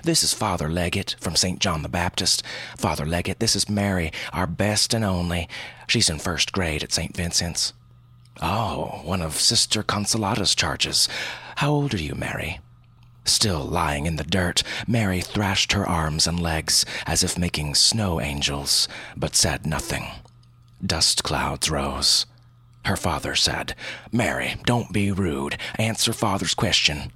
This 0.04 0.24
is 0.24 0.34
Father 0.34 0.70
Leggett 0.70 1.16
from 1.20 1.36
St. 1.36 1.60
John 1.60 1.84
the 1.84 1.90
Baptist. 1.90 2.44
Father 2.76 3.06
Leggett, 3.06 3.40
this 3.40 3.56
is 3.56 3.70
Mary, 3.70 4.12
our 4.34 4.48
best 4.48 4.94
and 4.94 5.06
only. 5.06 5.48
She's 5.88 6.10
in 6.10 6.18
first 6.20 6.52
grade 6.52 6.84
at 6.84 6.92
St. 6.92 7.16
Vincent's. 7.16 7.74
Oh, 8.42 9.02
one 9.04 9.22
of 9.22 9.36
Sister 9.36 9.84
Consolata's 9.84 10.56
charges. 10.56 11.08
How 11.58 11.72
old 11.72 11.94
are 11.94 12.02
you, 12.02 12.16
Mary? 12.16 12.60
Still 13.28 13.64
lying 13.64 14.06
in 14.06 14.16
the 14.16 14.24
dirt, 14.24 14.64
Mary 14.88 15.20
thrashed 15.20 15.74
her 15.74 15.88
arms 15.88 16.28
and 16.28 16.40
legs 16.40 16.86
as 17.06 17.24
if 17.24 17.38
making 17.38 17.76
snow 17.76 18.22
angels, 18.22 18.88
but 19.18 19.36
said 19.36 19.66
nothing. 19.66 20.08
Dust 20.84 21.24
clouds 21.24 21.70
rose. 21.70 22.26
Her 22.86 22.96
father 22.96 23.36
said, 23.36 23.76
Mary, 24.14 24.56
don't 24.66 24.94
be 24.94 25.12
rude. 25.12 25.58
Answer 25.78 26.14
father's 26.14 26.54
question. 26.54 27.12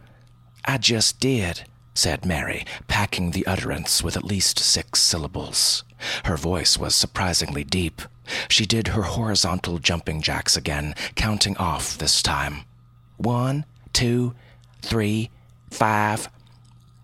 I 0.66 0.78
just 0.78 1.22
did, 1.22 1.64
said 1.94 2.26
Mary, 2.26 2.66
packing 2.90 3.32
the 3.32 3.48
utterance 3.48 4.04
with 4.04 4.18
at 4.18 4.26
least 4.26 4.60
six 4.60 5.00
syllables. 5.02 5.86
Her 6.26 6.36
voice 6.36 6.78
was 6.78 6.94
surprisingly 6.94 7.64
deep. 7.64 8.02
She 8.50 8.66
did 8.66 8.90
her 8.90 9.04
horizontal 9.04 9.80
jumping 9.80 10.22
jacks 10.22 10.58
again, 10.58 10.94
counting 11.16 11.56
off 11.56 11.98
this 11.98 12.22
time. 12.22 12.66
One, 13.16 13.64
two, 13.94 14.34
three, 14.82 15.30
five. 15.72 16.30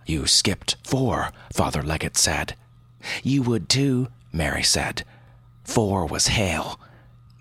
You 0.06 0.28
skipped 0.28 0.76
four, 0.84 1.32
Father 1.52 1.82
Leggett 1.82 2.18
said. 2.18 2.56
You 3.24 3.42
would 3.44 3.70
too, 3.70 4.10
Mary 4.32 4.64
said. 4.64 5.04
Four 5.64 6.06
was 6.06 6.28
hell. 6.28 6.80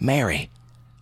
Mary, 0.01 0.51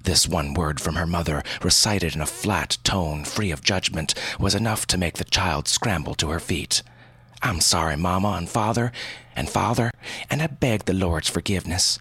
this 0.02 0.28
one 0.28 0.54
word 0.54 0.81
from 0.81 0.97
her 0.97 1.07
mother, 1.07 1.43
recited 1.62 2.14
in 2.14 2.21
a 2.21 2.26
flat 2.26 2.76
tone 2.85 3.25
free 3.25 3.50
of 3.50 3.62
judgment, 3.62 4.14
was 4.38 4.54
enough 4.54 4.87
to 4.88 4.99
make 4.99 5.14
the 5.14 5.25
child 5.25 5.69
scramble 5.69 6.14
to 6.16 6.31
her 6.31 6.40
feet. 6.40 6.83
I'm 7.43 7.61
sorry, 7.61 7.97
Mamma 7.97 8.33
and 8.33 8.49
Father, 8.49 8.93
and 9.35 9.49
Father, 9.49 9.90
and 10.31 10.43
I 10.43 10.47
beg 10.47 10.85
the 10.85 10.95
Lord's 10.95 11.28
forgiveness. 11.28 11.99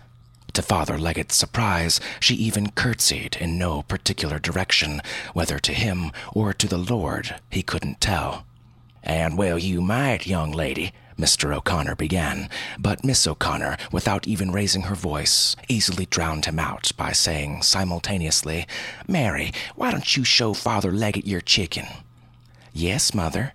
To 0.53 0.61
Father 0.61 0.99
Leggett's 0.99 1.35
surprise, 1.35 1.99
she 2.19 2.35
even 2.35 2.69
curtsied 2.69 3.35
in 3.37 3.57
no 3.57 3.81
particular 3.81 4.37
direction, 4.37 5.01
whether 5.33 5.57
to 5.57 5.73
him 5.73 6.11
or 6.31 6.53
to 6.53 6.67
the 6.67 6.77
Lord, 6.77 7.35
he 7.49 7.63
couldn't 7.63 7.99
tell. 7.99 8.45
And 9.01 9.35
well 9.35 9.57
you 9.57 9.81
might, 9.81 10.27
young 10.27 10.51
lady, 10.51 10.91
Mr. 11.17 11.55
O'Connor 11.55 11.95
began, 11.95 12.49
but 12.77 13.03
Miss 13.03 13.25
O'Connor, 13.25 13.77
without 13.91 14.27
even 14.27 14.51
raising 14.51 14.83
her 14.83 14.95
voice, 14.95 15.55
easily 15.67 16.05
drowned 16.05 16.45
him 16.45 16.59
out 16.59 16.91
by 16.97 17.11
saying 17.13 17.63
simultaneously, 17.63 18.67
Mary, 19.07 19.51
why 19.75 19.89
don't 19.89 20.15
you 20.15 20.23
show 20.23 20.53
Father 20.53 20.91
Leggett 20.91 21.25
your 21.25 21.41
chicken? 21.41 21.87
Yes, 22.71 23.13
Mother, 23.13 23.53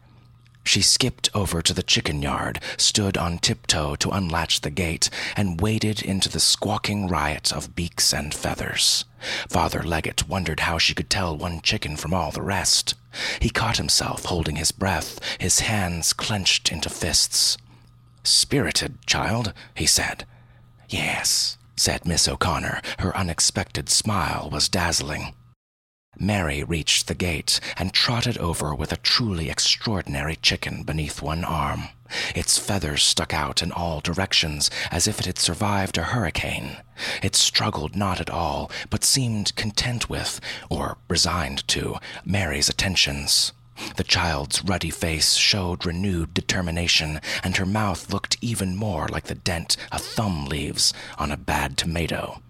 she 0.68 0.82
skipped 0.82 1.30
over 1.34 1.62
to 1.62 1.72
the 1.72 1.82
chicken 1.82 2.20
yard, 2.20 2.60
stood 2.76 3.16
on 3.16 3.38
tiptoe 3.38 3.96
to 3.96 4.10
unlatch 4.10 4.60
the 4.60 4.70
gate, 4.70 5.08
and 5.34 5.60
waded 5.60 6.02
into 6.02 6.28
the 6.28 6.38
squawking 6.38 7.08
riot 7.08 7.50
of 7.50 7.74
beaks 7.74 8.12
and 8.12 8.34
feathers. 8.34 9.06
Father 9.48 9.82
Leggett 9.82 10.28
wondered 10.28 10.60
how 10.60 10.76
she 10.76 10.94
could 10.94 11.08
tell 11.08 11.36
one 11.36 11.62
chicken 11.62 11.96
from 11.96 12.12
all 12.12 12.30
the 12.30 12.42
rest. 12.42 12.94
He 13.40 13.48
caught 13.48 13.78
himself 13.78 14.26
holding 14.26 14.56
his 14.56 14.70
breath, 14.70 15.18
his 15.38 15.60
hands 15.60 16.12
clenched 16.12 16.70
into 16.70 16.90
fists. 16.90 17.56
Spirited 18.22 18.98
child, 19.06 19.54
he 19.74 19.86
said. 19.86 20.26
Yes, 20.88 21.56
said 21.76 22.04
Miss 22.04 22.28
O'Connor. 22.28 22.82
Her 22.98 23.16
unexpected 23.16 23.88
smile 23.88 24.50
was 24.52 24.68
dazzling. 24.68 25.32
Mary 26.18 26.64
reached 26.64 27.06
the 27.06 27.14
gate 27.14 27.60
and 27.76 27.92
trotted 27.92 28.36
over 28.38 28.74
with 28.74 28.92
a 28.92 28.96
truly 28.96 29.48
extraordinary 29.48 30.36
chicken 30.36 30.82
beneath 30.82 31.22
one 31.22 31.44
arm. 31.44 31.88
Its 32.34 32.58
feathers 32.58 33.02
stuck 33.02 33.32
out 33.34 33.62
in 33.62 33.70
all 33.70 34.00
directions 34.00 34.70
as 34.90 35.06
if 35.06 35.20
it 35.20 35.26
had 35.26 35.38
survived 35.38 35.98
a 35.98 36.02
hurricane. 36.02 36.78
It 37.22 37.36
struggled 37.36 37.94
not 37.94 38.20
at 38.20 38.30
all, 38.30 38.70
but 38.90 39.04
seemed 39.04 39.54
content 39.56 40.08
with, 40.08 40.40
or 40.68 40.98
resigned 41.08 41.66
to, 41.68 41.96
Mary's 42.24 42.68
attentions. 42.68 43.52
The 43.96 44.04
child's 44.04 44.64
ruddy 44.64 44.90
face 44.90 45.34
showed 45.34 45.86
renewed 45.86 46.34
determination, 46.34 47.20
and 47.44 47.56
her 47.56 47.66
mouth 47.66 48.12
looked 48.12 48.36
even 48.40 48.74
more 48.74 49.06
like 49.08 49.24
the 49.24 49.34
dent 49.36 49.76
a 49.92 49.98
thumb 49.98 50.46
leaves 50.46 50.92
on 51.16 51.30
a 51.30 51.36
bad 51.36 51.76
tomato. 51.76 52.42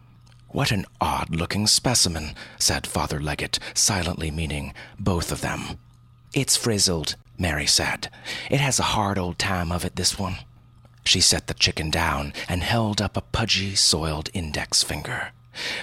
What 0.50 0.70
an 0.70 0.86
odd 1.00 1.34
looking 1.34 1.66
specimen, 1.66 2.34
said 2.58 2.86
Father 2.86 3.20
Leggett, 3.20 3.58
silently 3.74 4.30
meaning 4.30 4.72
both 4.98 5.30
of 5.30 5.42
them. 5.42 5.78
It's 6.32 6.56
frizzled, 6.56 7.16
Mary 7.38 7.66
said. 7.66 8.08
It 8.50 8.60
has 8.60 8.78
a 8.78 8.94
hard 8.94 9.18
old 9.18 9.38
time 9.38 9.70
of 9.70 9.84
it, 9.84 9.96
this 9.96 10.18
one. 10.18 10.38
She 11.04 11.20
set 11.20 11.46
the 11.48 11.54
chicken 11.54 11.90
down 11.90 12.32
and 12.48 12.62
held 12.62 13.02
up 13.02 13.16
a 13.16 13.20
pudgy, 13.20 13.74
soiled 13.74 14.30
index 14.32 14.82
finger. 14.82 15.32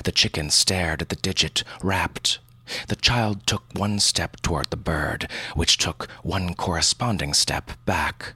The 0.03 0.11
chicken 0.11 0.49
stared 0.49 1.01
at 1.01 1.09
the 1.09 1.15
digit, 1.15 1.63
rapt. 1.81 2.39
The 2.87 2.95
child 2.95 3.45
took 3.45 3.63
one 3.73 3.99
step 3.99 4.41
toward 4.41 4.71
the 4.71 4.77
bird, 4.77 5.29
which 5.53 5.77
took 5.77 6.09
one 6.23 6.55
corresponding 6.55 7.33
step 7.33 7.71
back. 7.85 8.33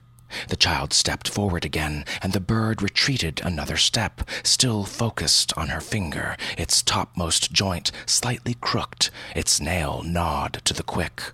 The 0.48 0.56
child 0.56 0.92
stepped 0.92 1.28
forward 1.28 1.64
again, 1.64 2.04
and 2.22 2.32
the 2.32 2.40
bird 2.40 2.82
retreated 2.82 3.40
another 3.44 3.76
step, 3.76 4.22
still 4.42 4.84
focused 4.84 5.56
on 5.56 5.68
her 5.68 5.80
finger, 5.80 6.36
its 6.56 6.82
topmost 6.82 7.52
joint 7.52 7.92
slightly 8.06 8.54
crooked, 8.54 9.10
its 9.34 9.60
nail 9.60 10.02
gnawed 10.04 10.60
to 10.64 10.74
the 10.74 10.82
quick. 10.82 11.32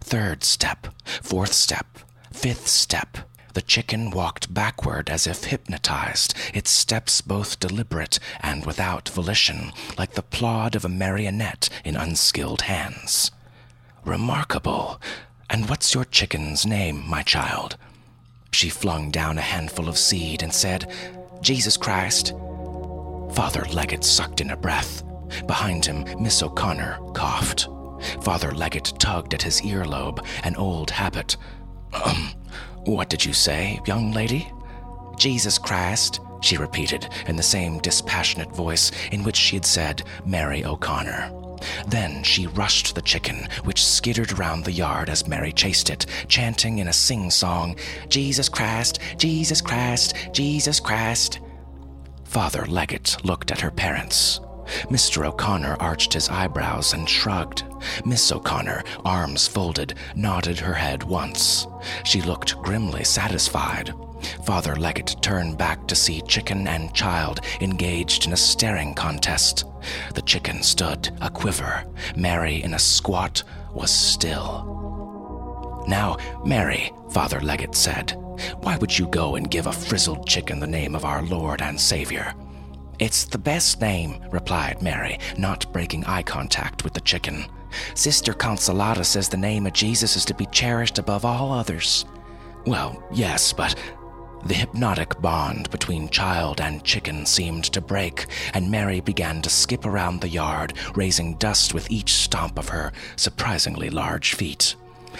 Third 0.00 0.44
step, 0.44 0.88
fourth 1.22 1.52
step, 1.52 1.98
fifth 2.32 2.66
step. 2.68 3.18
The 3.52 3.62
chicken 3.62 4.10
walked 4.10 4.54
backward 4.54 5.10
as 5.10 5.26
if 5.26 5.44
hypnotized, 5.44 6.34
its 6.54 6.70
steps 6.70 7.20
both 7.20 7.58
deliberate 7.58 8.20
and 8.40 8.64
without 8.64 9.08
volition, 9.08 9.72
like 9.98 10.12
the 10.12 10.22
plod 10.22 10.76
of 10.76 10.84
a 10.84 10.88
marionette 10.88 11.68
in 11.84 11.96
unskilled 11.96 12.62
hands. 12.62 13.32
Remarkable. 14.04 15.00
And 15.48 15.68
what's 15.68 15.94
your 15.94 16.04
chicken's 16.04 16.64
name, 16.64 17.04
my 17.08 17.22
child? 17.22 17.76
She 18.52 18.68
flung 18.68 19.10
down 19.10 19.38
a 19.38 19.42
handful 19.42 19.88
of 19.88 19.98
seed 19.98 20.42
and 20.42 20.52
said, 20.52 20.92
Jesus 21.40 21.76
Christ. 21.76 22.34
Father 23.32 23.64
Leggett 23.72 24.04
sucked 24.04 24.40
in 24.40 24.50
a 24.50 24.56
breath. 24.56 25.02
Behind 25.46 25.86
him, 25.86 26.04
Miss 26.20 26.42
O'Connor 26.42 26.98
coughed. 27.14 27.68
Father 28.22 28.52
Leggett 28.52 28.92
tugged 28.98 29.34
at 29.34 29.42
his 29.42 29.60
earlobe, 29.62 30.24
an 30.42 30.56
old 30.56 30.90
habit. 30.90 31.36
Um, 31.92 32.30
what 32.84 33.08
did 33.08 33.24
you 33.24 33.32
say, 33.32 33.80
young 33.86 34.12
lady? 34.12 34.50
Jesus 35.16 35.58
Christ, 35.58 36.20
she 36.40 36.56
repeated 36.56 37.08
in 37.26 37.36
the 37.36 37.42
same 37.42 37.78
dispassionate 37.78 38.54
voice 38.54 38.90
in 39.12 39.22
which 39.22 39.36
she 39.36 39.56
had 39.56 39.66
said 39.66 40.02
Mary 40.24 40.64
O'Connor. 40.64 41.30
Then 41.86 42.22
she 42.22 42.46
rushed 42.46 42.94
the 42.94 43.02
chicken, 43.02 43.48
which 43.64 43.84
skittered 43.84 44.32
around 44.32 44.64
the 44.64 44.72
yard 44.72 45.08
as 45.08 45.28
Mary 45.28 45.52
chased 45.52 45.90
it, 45.90 46.06
chanting 46.28 46.78
in 46.78 46.88
a 46.88 46.92
sing 46.92 47.30
song, 47.30 47.76
Jesus 48.08 48.48
Christ, 48.48 49.00
Jesus 49.16 49.60
Christ, 49.60 50.14
Jesus 50.32 50.80
Christ. 50.80 51.40
Father 52.24 52.64
Leggett 52.66 53.16
looked 53.24 53.50
at 53.50 53.60
her 53.60 53.70
parents. 53.70 54.40
Mr. 54.88 55.26
O'Connor 55.26 55.76
arched 55.80 56.12
his 56.12 56.28
eyebrows 56.28 56.92
and 56.92 57.08
shrugged. 57.08 57.64
Miss 58.04 58.30
O'Connor, 58.30 58.84
arms 59.04 59.48
folded, 59.48 59.94
nodded 60.14 60.58
her 60.60 60.74
head 60.74 61.02
once. 61.02 61.66
She 62.04 62.22
looked 62.22 62.56
grimly 62.62 63.04
satisfied. 63.04 63.92
Father 64.44 64.76
Leggett 64.76 65.16
turned 65.22 65.58
back 65.58 65.86
to 65.86 65.94
see 65.94 66.20
chicken 66.22 66.66
and 66.68 66.94
child 66.94 67.40
engaged 67.60 68.26
in 68.26 68.32
a 68.32 68.36
staring 68.36 68.94
contest. 68.94 69.64
The 70.14 70.22
chicken 70.22 70.62
stood, 70.62 71.10
a 71.20 71.30
quiver. 71.30 71.84
Mary, 72.16 72.62
in 72.62 72.74
a 72.74 72.78
squat, 72.78 73.42
was 73.74 73.90
still. 73.90 75.84
Now, 75.88 76.16
Mary, 76.44 76.92
Father 77.10 77.40
Leggett 77.40 77.74
said, 77.74 78.16
why 78.60 78.76
would 78.78 78.96
you 78.96 79.06
go 79.08 79.36
and 79.36 79.50
give 79.50 79.66
a 79.66 79.72
frizzled 79.72 80.26
chicken 80.26 80.60
the 80.60 80.66
name 80.66 80.94
of 80.94 81.04
our 81.04 81.22
Lord 81.22 81.62
and 81.62 81.78
Savior? 81.78 82.34
It's 82.98 83.24
the 83.24 83.38
best 83.38 83.80
name, 83.80 84.22
replied 84.30 84.82
Mary, 84.82 85.18
not 85.38 85.72
breaking 85.72 86.04
eye 86.04 86.22
contact 86.22 86.84
with 86.84 86.92
the 86.92 87.00
chicken. 87.00 87.46
Sister 87.94 88.32
Consolata 88.32 89.04
says 89.04 89.28
the 89.28 89.36
name 89.36 89.66
of 89.66 89.72
Jesus 89.72 90.16
is 90.16 90.24
to 90.26 90.34
be 90.34 90.46
cherished 90.46 90.98
above 90.98 91.24
all 91.24 91.52
others. 91.52 92.04
Well, 92.66 93.02
yes, 93.12 93.52
but 93.52 93.74
the 94.44 94.54
hypnotic 94.54 95.20
bond 95.20 95.70
between 95.70 96.08
child 96.08 96.60
and 96.60 96.84
chicken 96.84 97.26
seemed 97.26 97.64
to 97.64 97.80
break, 97.80 98.26
and 98.54 98.70
Mary 98.70 99.00
began 99.00 99.42
to 99.42 99.50
skip 99.50 99.84
around 99.84 100.20
the 100.20 100.28
yard, 100.28 100.72
raising 100.94 101.34
dust 101.34 101.74
with 101.74 101.90
each 101.90 102.14
stomp 102.14 102.58
of 102.58 102.68
her 102.68 102.92
surprisingly 103.16 103.90
large 103.90 104.34
feet. 104.34 104.74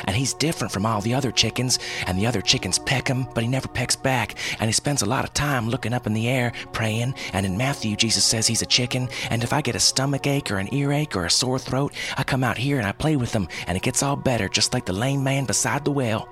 And 0.06 0.16
he's 0.16 0.34
different 0.34 0.72
from 0.72 0.86
all 0.86 1.00
the 1.00 1.14
other 1.14 1.30
chickens, 1.30 1.78
and 2.06 2.18
the 2.18 2.26
other 2.26 2.40
chickens 2.40 2.78
peck 2.78 3.08
him, 3.08 3.26
but 3.34 3.42
he 3.42 3.48
never 3.48 3.68
pecks 3.68 3.96
back, 3.96 4.36
and 4.58 4.68
he 4.68 4.72
spends 4.72 5.02
a 5.02 5.06
lot 5.06 5.24
of 5.24 5.34
time 5.34 5.68
looking 5.68 5.92
up 5.92 6.06
in 6.06 6.14
the 6.14 6.28
air, 6.28 6.52
praying, 6.72 7.14
and 7.32 7.44
in 7.44 7.56
Matthew, 7.56 7.96
Jesus 7.96 8.24
says 8.24 8.46
he's 8.46 8.62
a 8.62 8.66
chicken, 8.66 9.08
and 9.30 9.42
if 9.42 9.52
I 9.52 9.60
get 9.60 9.74
a 9.74 9.80
stomach 9.80 10.26
ache 10.26 10.50
or 10.50 10.58
an 10.58 10.72
earache 10.72 11.16
or 11.16 11.26
a 11.26 11.30
sore 11.30 11.58
throat, 11.58 11.92
I 12.16 12.22
come 12.22 12.44
out 12.44 12.56
here 12.56 12.78
and 12.78 12.86
I 12.86 12.92
play 12.92 13.16
with 13.16 13.32
him, 13.32 13.48
and 13.66 13.76
it 13.76 13.82
gets 13.82 14.02
all 14.02 14.16
better, 14.16 14.48
just 14.48 14.72
like 14.72 14.86
the 14.86 14.92
lame 14.92 15.22
man 15.22 15.44
beside 15.44 15.84
the 15.84 15.90
well. 15.90 16.28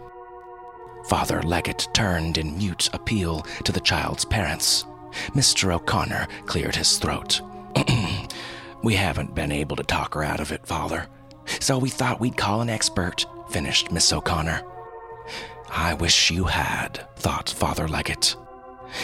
Father 1.09 1.43
Leggett 1.43 1.89
turned 1.95 2.37
in 2.37 2.59
mute 2.59 2.91
appeal 2.93 3.41
to 3.65 3.73
the 3.73 3.81
child's 3.81 4.27
parents. 4.27 4.85
Mr. 5.29 5.73
O'Connor 5.73 6.29
cleared 6.45 6.77
his 6.77 6.99
throat. 6.99 7.41
we 8.83 8.95
haven't 8.95 9.35
been 9.35 9.51
able 9.51 9.75
to 9.77 9.83
talk 9.83 10.13
her 10.13 10.23
out 10.23 10.39
of 10.39 10.53
it, 10.53 10.67
Father. 10.67 11.07
So 11.61 11.79
we 11.79 11.89
thought 11.89 12.21
we'd 12.21 12.37
call 12.37 12.61
an 12.61 12.69
expert, 12.69 13.25
finished 13.49 13.91
Miss 13.91 14.13
O'Connor. 14.13 14.63
I 15.71 15.95
wish 15.95 16.31
you 16.31 16.45
had, 16.45 17.09
thought 17.17 17.49
Father 17.49 17.89
Leggett. 17.89 18.37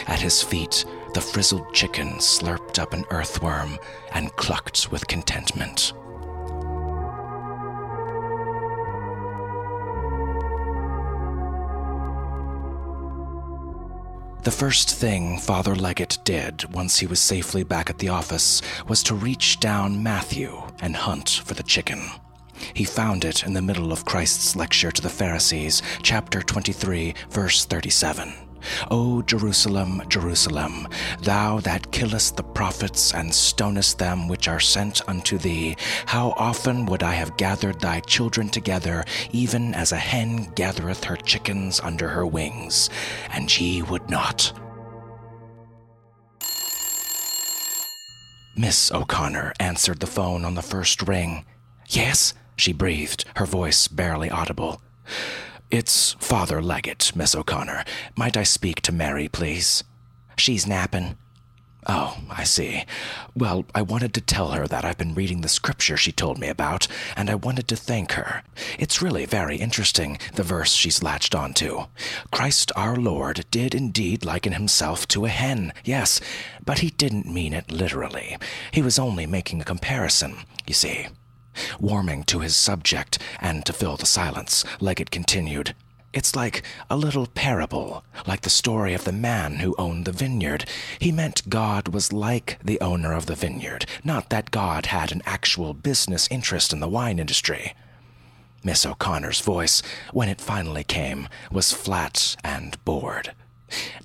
At 0.05 0.19
his 0.19 0.43
feet, 0.43 0.85
the 1.15 1.21
frizzled 1.21 1.73
chicken 1.73 2.17
slurped 2.17 2.77
up 2.77 2.93
an 2.93 3.05
earthworm 3.09 3.79
and 4.11 4.35
clucked 4.35 4.91
with 4.91 5.07
contentment. 5.07 5.93
The 14.45 14.51
first 14.51 14.91
thing 14.93 15.39
Father 15.39 15.75
Leggett 15.75 16.19
did 16.23 16.71
once 16.71 16.99
he 16.99 17.07
was 17.07 17.19
safely 17.19 17.63
back 17.63 17.89
at 17.89 17.97
the 17.97 18.09
office 18.09 18.61
was 18.87 19.01
to 19.01 19.15
reach 19.15 19.59
down 19.59 20.03
Matthew 20.03 20.61
and 20.81 20.95
hunt 20.95 21.41
for 21.43 21.55
the 21.55 21.63
chicken. 21.63 22.11
He 22.75 22.83
found 22.83 23.25
it 23.25 23.43
in 23.43 23.53
the 23.53 23.63
middle 23.63 23.91
of 23.91 24.05
Christ's 24.05 24.55
lecture 24.55 24.91
to 24.91 25.01
the 25.01 25.09
Pharisees, 25.09 25.81
chapter 26.03 26.43
23, 26.43 27.15
verse 27.31 27.65
37. 27.65 28.44
O 28.91 29.21
Jerusalem, 29.21 30.01
Jerusalem, 30.07 30.87
thou 31.21 31.59
that 31.61 31.91
killest 31.91 32.37
the 32.37 32.43
prophets 32.43 33.13
and 33.13 33.33
stonest 33.33 33.97
them 33.99 34.27
which 34.27 34.47
are 34.47 34.59
sent 34.59 35.07
unto 35.07 35.37
thee, 35.37 35.75
how 36.05 36.33
often 36.37 36.85
would 36.85 37.03
I 37.03 37.13
have 37.13 37.37
gathered 37.37 37.79
thy 37.79 37.99
children 38.01 38.49
together, 38.49 39.05
even 39.31 39.73
as 39.73 39.91
a 39.91 39.97
hen 39.97 40.51
gathereth 40.55 41.03
her 41.05 41.17
chickens 41.17 41.79
under 41.79 42.09
her 42.09 42.25
wings, 42.25 42.89
and 43.31 43.49
ye 43.59 43.81
would 43.81 44.09
not. 44.09 44.51
Miss 48.57 48.89
O'Connor 48.91 49.53
answered 49.59 49.99
the 49.99 50.07
phone 50.07 50.45
on 50.45 50.55
the 50.55 50.61
first 50.61 51.05
ring. 51.07 51.45
Yes, 51.87 52.33
she 52.55 52.71
breathed, 52.71 53.25
her 53.35 53.45
voice 53.45 53.89
barely 53.89 54.29
audible. 54.29 54.81
It's 55.71 56.13
Father 56.19 56.61
Leggett, 56.61 57.11
Miss 57.15 57.35
O'Connor. 57.35 57.85
Might 58.15 58.37
I 58.37 58.43
speak 58.43 58.81
to 58.81 58.91
Mary, 58.91 59.27
please? 59.27 59.83
She's 60.37 60.67
napping. 60.67 61.17
Oh, 61.87 62.17
I 62.31 62.43
see. 62.43 62.83
Well, 63.35 63.65
I 63.73 63.81
wanted 63.81 64.13
to 64.15 64.21
tell 64.21 64.51
her 64.51 64.67
that 64.67 64.85
I've 64.85 64.97
been 64.97 65.13
reading 65.13 65.41
the 65.41 65.49
scripture 65.49 65.97
she 65.97 66.11
told 66.11 66.39
me 66.39 66.47
about, 66.47 66.87
and 67.15 67.29
I 67.29 67.35
wanted 67.35 67.67
to 67.67 67.75
thank 67.75 68.13
her. 68.13 68.43
It's 68.79 69.01
really 69.01 69.25
very 69.25 69.57
interesting, 69.57 70.17
the 70.33 70.43
verse 70.43 70.71
she's 70.71 71.03
latched 71.03 71.35
onto. 71.35 71.85
Christ 72.31 72.71
our 72.75 72.95
Lord 72.95 73.45
did 73.51 73.75
indeed 73.75 74.25
liken 74.25 74.53
himself 74.53 75.07
to 75.09 75.25
a 75.25 75.29
hen, 75.29 75.73
yes, 75.83 76.21
but 76.63 76.79
he 76.79 76.89
didn't 76.89 77.31
mean 77.31 77.53
it 77.53 77.71
literally. 77.71 78.37
He 78.71 78.81
was 78.81 78.97
only 78.97 79.27
making 79.27 79.61
a 79.61 79.65
comparison, 79.65 80.37
you 80.65 80.73
see. 80.73 81.07
Warming 81.79 82.23
to 82.25 82.39
his 82.39 82.55
subject, 82.55 83.19
and 83.39 83.65
to 83.65 83.73
fill 83.73 83.97
the 83.97 84.05
silence, 84.05 84.63
Leggett 84.79 85.11
continued, 85.11 85.75
It's 86.13 86.35
like 86.35 86.63
a 86.89 86.95
little 86.95 87.27
parable, 87.27 88.03
like 88.25 88.41
the 88.41 88.49
story 88.49 88.93
of 88.93 89.03
the 89.03 89.11
man 89.11 89.55
who 89.55 89.75
owned 89.77 90.05
the 90.05 90.11
vineyard. 90.11 90.65
He 90.99 91.11
meant 91.11 91.49
God 91.49 91.89
was 91.89 92.13
like 92.13 92.57
the 92.63 92.79
owner 92.79 93.13
of 93.13 93.25
the 93.25 93.35
vineyard, 93.35 93.85
not 94.03 94.29
that 94.29 94.51
God 94.51 94.87
had 94.87 95.11
an 95.11 95.21
actual 95.25 95.73
business 95.73 96.27
interest 96.31 96.71
in 96.71 96.79
the 96.79 96.87
wine 96.87 97.19
industry. 97.19 97.73
Miss 98.63 98.85
O'Connor's 98.85 99.41
voice, 99.41 99.83
when 100.11 100.27
it 100.27 100.41
finally 100.41 100.83
came, 100.83 101.27
was 101.51 101.71
flat 101.71 102.35
and 102.43 102.83
bored. 102.83 103.33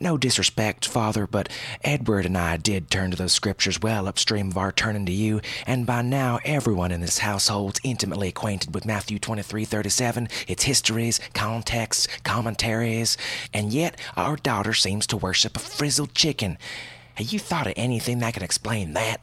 No 0.01 0.17
disrespect, 0.17 0.87
Father, 0.87 1.27
but 1.27 1.49
Edward 1.85 2.25
and 2.25 2.37
I 2.37 2.57
did 2.57 2.91
turn 2.91 3.11
to 3.11 3.17
those 3.17 3.33
scriptures 3.33 3.81
well 3.81 4.09
upstream 4.09 4.49
of 4.49 4.57
our 4.57 4.73
turning 4.73 5.05
to 5.07 5.13
you, 5.13 5.41
and 5.67 5.85
by 5.87 6.03
now 6.03 6.41
everyone 6.45 6.93
in 6.93 7.01
this 7.01 7.19
household's 7.19 7.81
intimately 7.85 8.29
acquainted 8.29 8.75
with 8.75 8.87
Matthew 8.87 9.19
23:37, 9.19 10.29
its 10.49 10.65
histories, 10.65 11.21
contexts, 11.35 12.09
commentaries, 12.25 13.19
and 13.53 13.73
yet 13.73 14.01
our 14.17 14.37
daughter 14.37 14.73
seems 14.73 15.07
to 15.09 15.17
worship 15.17 15.57
a 15.57 15.61
frizzled 15.61 16.15
chicken. 16.15 16.57
Have 17.17 17.33
you 17.33 17.39
thought 17.39 17.67
of 17.67 17.75
anything 17.77 18.21
that 18.21 18.35
can 18.35 18.43
explain 18.43 18.95
that? 18.95 19.21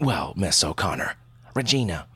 Well, 0.00 0.34
Miss 0.36 0.62
O'Connor, 0.62 1.16
Regina, 1.54 2.06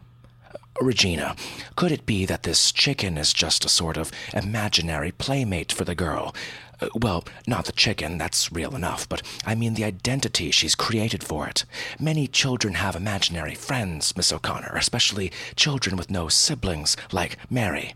Regina, 0.81 1.37
could 1.77 1.93
it 1.93 2.07
be 2.07 2.25
that 2.27 2.43
this 2.43 2.73
chicken 2.73 3.19
is 3.19 3.33
just 3.33 3.65
a 3.65 3.69
sort 3.69 3.97
of 3.97 4.11
imaginary 4.33 5.13
playmate 5.13 5.71
for 5.71 5.85
the 5.85 5.95
girl? 5.95 6.35
Uh, 6.81 6.89
well, 6.95 7.25
not 7.47 7.67
the 7.67 7.73
chicken, 7.73 8.19
that's 8.19 8.51
real 8.51 8.75
enough, 8.75 9.09
but 9.09 9.23
I 9.47 9.55
mean 9.55 9.75
the 9.75 9.85
identity 9.85 10.51
she's 10.51 10.75
created 10.75 11.23
for 11.23 11.47
it. 11.47 11.65
Many 12.01 12.27
children 12.27 12.75
have 12.75 12.97
imaginary 12.97 13.55
friends, 13.55 14.17
Miss 14.17 14.33
O'Connor, 14.33 14.75
especially 14.75 15.31
children 15.55 15.97
with 15.97 16.11
no 16.11 16.29
siblings, 16.29 16.97
like 17.13 17.37
Mary. 17.51 17.95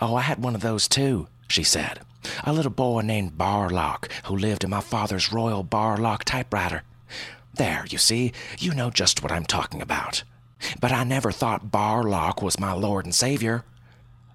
Oh, 0.00 0.14
I 0.14 0.22
had 0.22 0.42
one 0.42 0.54
of 0.54 0.62
those 0.62 0.88
too, 0.88 1.28
she 1.48 1.64
said. 1.64 2.00
A 2.44 2.52
little 2.52 2.72
boy 2.72 3.02
named 3.02 3.36
Barlock, 3.36 4.10
who 4.24 4.36
lived 4.36 4.64
in 4.64 4.70
my 4.70 4.80
father's 4.80 5.32
Royal 5.32 5.62
Barlock 5.62 6.24
typewriter. 6.24 6.82
There, 7.54 7.84
you 7.88 7.98
see, 7.98 8.32
you 8.58 8.74
know 8.74 8.90
just 8.90 9.22
what 9.22 9.32
I'm 9.32 9.44
talking 9.44 9.82
about. 9.82 10.22
But 10.80 10.92
I 10.92 11.04
never 11.04 11.30
thought 11.32 11.70
Barlock 11.70 12.42
was 12.42 12.60
my 12.60 12.72
Lord 12.72 13.04
and 13.04 13.14
Savior. 13.14 13.64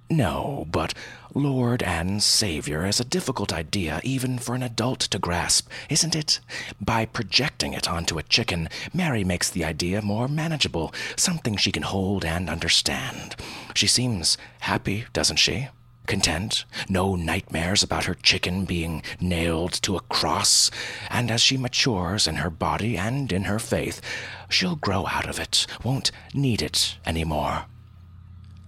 No, 0.10 0.68
but 0.70 0.94
Lord 1.34 1.82
and 1.82 2.22
Savior 2.22 2.86
is 2.86 3.00
a 3.00 3.06
difficult 3.06 3.54
idea 3.54 4.02
even 4.04 4.38
for 4.38 4.54
an 4.54 4.62
adult 4.62 5.00
to 5.00 5.18
grasp, 5.18 5.70
isn't 5.90 6.16
it? 6.16 6.42
By 6.82 7.06
projecting 7.06 7.72
it 7.74 7.88
onto 7.88 8.18
a 8.18 8.24
chicken, 8.24 8.68
Mary 8.94 9.24
makes 9.24 9.50
the 9.50 9.64
idea 9.64 10.02
more 10.02 10.28
manageable, 10.28 10.94
something 11.16 11.56
she 11.56 11.72
can 11.72 11.84
hold 11.84 12.26
and 12.26 12.50
understand. 12.50 13.38
She 13.74 13.88
seems 13.88 14.38
happy, 14.60 15.06
doesn't 15.14 15.38
she? 15.38 15.70
Content, 16.08 16.66
no 16.90 17.16
nightmares 17.16 17.84
about 17.84 18.06
her 18.06 18.16
chicken 18.16 18.66
being 18.66 19.04
nailed 19.20 19.74
to 19.74 19.96
a 19.96 20.02
cross, 20.02 20.72
and 21.10 21.32
as 21.32 21.42
she 21.42 21.58
matures 21.58 22.28
in 22.28 22.36
her 22.36 22.50
body 22.50 22.98
and 22.98 23.32
in 23.32 23.44
her 23.44 23.60
faith, 23.60 24.02
she'll 24.50 24.76
grow 24.76 25.06
out 25.08 25.30
of 25.30 25.40
it, 25.40 25.68
won't 25.84 26.12
need 26.34 26.62
it 26.62 26.98
any 27.06 27.24
more. 27.24 27.66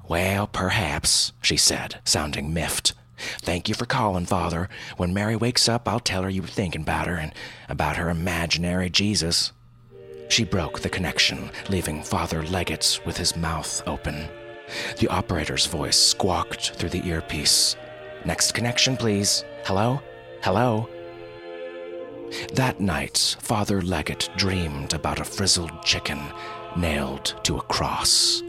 Well, 0.08 0.48
perhaps, 0.48 1.34
she 1.42 1.58
said, 1.58 2.00
sounding 2.04 2.54
miffed. 2.54 2.94
Thank 3.40 3.70
you 3.70 3.76
for 3.76 3.86
calling, 3.86 4.26
Father. 4.26 4.70
When 4.98 5.14
Mary 5.14 5.36
wakes 5.36 5.70
up, 5.70 5.88
I'll 5.88 6.00
tell 6.00 6.24
her 6.24 6.30
you 6.30 6.42
were 6.42 6.48
thinking 6.48 6.82
about 6.82 7.08
her 7.08 7.16
and 7.16 7.34
about 7.70 7.98
her 7.98 8.10
imaginary 8.10 8.90
Jesus. 8.90 9.52
She 10.30 10.44
broke 10.44 10.80
the 10.80 10.90
connection, 10.90 11.52
leaving 11.70 12.04
Father 12.04 12.44
Leggett 12.44 13.00
with 13.06 13.18
his 13.18 13.36
mouth 13.36 13.82
open. 13.88 14.28
The 14.98 15.08
operator's 15.08 15.66
voice 15.66 15.98
squawked 15.98 16.72
through 16.72 16.90
the 16.90 17.08
earpiece. 17.08 17.76
Next 18.26 18.54
connection, 18.54 18.98
please. 18.98 19.44
Hello? 19.66 20.02
Hello? 20.42 20.90
That 22.54 22.80
night, 22.80 23.36
Father 23.42 23.82
Leggett 23.82 24.30
dreamed 24.36 24.94
about 24.94 25.20
a 25.20 25.26
frizzled 25.26 25.84
chicken 25.84 26.20
nailed 26.76 27.36
to 27.44 27.58
a 27.58 27.62
cross. 27.62 28.42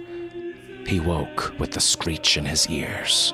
He 0.87 1.01
woke 1.01 1.53
with 1.59 1.73
the 1.73 1.81
screech 1.81 2.37
in 2.37 2.45
his 2.45 2.69
ears. 2.69 3.33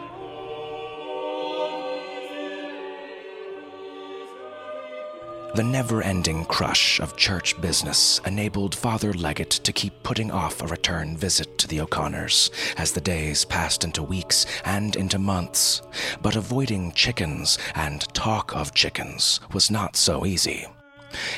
The 5.52 5.64
never 5.64 6.00
ending 6.00 6.44
crush 6.44 7.00
of 7.00 7.16
church 7.16 7.60
business 7.60 8.20
enabled 8.24 8.72
Father 8.72 9.12
Leggett 9.12 9.50
to 9.50 9.72
keep 9.72 10.04
putting 10.04 10.30
off 10.30 10.62
a 10.62 10.66
return 10.68 11.16
visit 11.16 11.58
to 11.58 11.66
the 11.66 11.80
O'Connors 11.80 12.52
as 12.76 12.92
the 12.92 13.00
days 13.00 13.44
passed 13.44 13.82
into 13.82 14.04
weeks 14.04 14.46
and 14.64 14.94
into 14.94 15.18
months. 15.18 15.82
But 16.22 16.36
avoiding 16.36 16.92
chickens 16.92 17.58
and 17.74 18.02
talk 18.14 18.54
of 18.54 18.74
chickens 18.74 19.40
was 19.52 19.72
not 19.72 19.96
so 19.96 20.24
easy. 20.24 20.68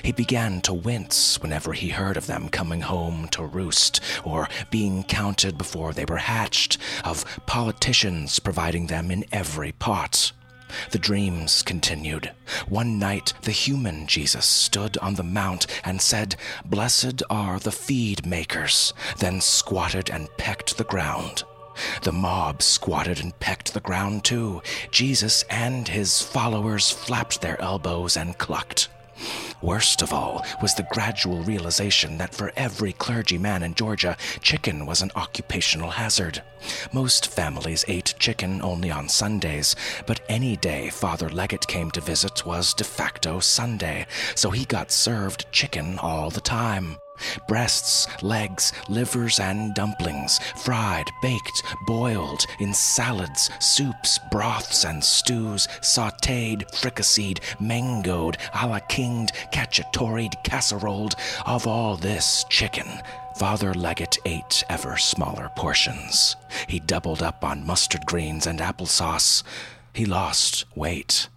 He 0.03 0.13
began 0.13 0.61
to 0.63 0.75
wince 0.75 1.41
whenever 1.41 1.73
he 1.73 1.89
heard 1.89 2.19
of 2.19 2.27
them 2.27 2.51
coming 2.51 2.83
home 2.83 3.29
to 3.29 3.47
roost, 3.47 4.01
or 4.25 4.47
being 4.71 5.05
counted 5.05 5.57
before 5.57 5.95
they 5.95 6.05
were 6.05 6.19
hatched, 6.19 6.77
of 7.03 7.25
politicians 7.47 8.39
providing 8.39 8.89
them 8.89 9.11
in 9.11 9.25
every 9.33 9.73
pot. 9.73 10.33
The 10.91 10.99
dreams 10.99 11.63
continued. 11.63 12.33
One 12.69 12.99
night, 12.99 13.33
the 13.43 13.51
human 13.51 14.07
Jesus 14.07 14.47
stood 14.47 14.97
on 14.99 15.15
the 15.15 15.23
mount 15.23 15.67
and 15.85 16.01
said, 16.01 16.37
Blessed 16.65 17.23
are 17.31 17.59
the 17.59 17.73
feed 17.73 18.27
makers, 18.27 18.95
then 19.19 19.41
squatted 19.41 20.11
and 20.11 20.29
pecked 20.37 20.77
the 20.79 20.85
ground. 20.85 21.45
The 22.03 22.13
mob 22.13 22.63
squatted 22.63 23.21
and 23.21 23.39
pecked 23.41 23.73
the 23.73 23.81
ground 23.81 24.25
too. 24.25 24.63
Jesus 24.91 25.43
and 25.49 25.89
his 25.89 26.21
followers 26.21 26.91
flapped 26.91 27.41
their 27.41 27.61
elbows 27.61 28.17
and 28.17 28.37
clucked. 28.37 28.89
Worst 29.63 30.03
of 30.03 30.13
all 30.13 30.45
was 30.61 30.75
the 30.75 30.87
gradual 30.91 31.41
realization 31.45 32.19
that 32.19 32.35
for 32.35 32.53
every 32.57 32.93
clergyman 32.93 33.63
in 33.63 33.75
Georgia, 33.75 34.17
chicken 34.41 34.87
was 34.87 35.03
an 35.03 35.13
occupational 35.15 35.91
hazard. 35.91 36.43
Most 36.93 37.29
families 37.29 37.85
ate 37.87 38.15
chicken 38.19 38.61
only 38.61 38.91
on 38.91 39.09
Sundays, 39.09 39.77
but 40.05 40.21
any 40.29 40.57
day 40.57 40.91
Father 40.91 41.31
Leggett 41.31 41.65
came 41.69 41.93
to 41.93 42.01
visit 42.01 42.45
was 42.45 42.75
de 42.75 42.83
facto 42.83 43.39
Sunday, 43.39 44.07
so 44.35 44.51
he 44.51 44.65
got 44.65 44.91
served 44.91 45.47
chicken 45.53 45.97
all 46.01 46.29
the 46.29 46.41
time. 46.41 46.97
Breasts, 47.49 48.07
legs, 48.23 48.73
livers, 48.89 49.39
and 49.39 49.75
dumplings, 49.75 50.39
fried, 50.57 51.11
baked, 51.21 51.63
boiled, 51.87 52.47
in 52.59 52.75
salads, 52.75 53.51
soups, 53.59 54.19
broths, 54.31 54.85
and 54.85 55.03
stews, 55.03 55.67
sauteed, 55.81 56.71
fricasseed, 56.73 57.41
mangoed, 57.61 58.39
a 58.55 58.67
la 58.67 58.79
kinged, 58.81 59.33
cacciatoried, 59.53 60.43
casseroled. 60.45 61.15
Of 61.47 61.67
all 61.67 61.97
this 61.97 62.45
chicken, 62.49 62.87
Father 63.37 63.75
Leggett 63.75 64.19
ate 64.25 64.63
ever 64.69 64.97
smaller 64.97 65.51
portions. 65.57 66.37
He 66.69 66.81
doubled 66.81 67.23
up 67.23 67.45
on 67.45 67.67
mustard 67.67 68.07
greens 68.07 68.47
and 68.47 68.61
applesauce. 68.61 69.43
He 69.93 70.07
lost 70.07 70.65
weight. 70.75 71.29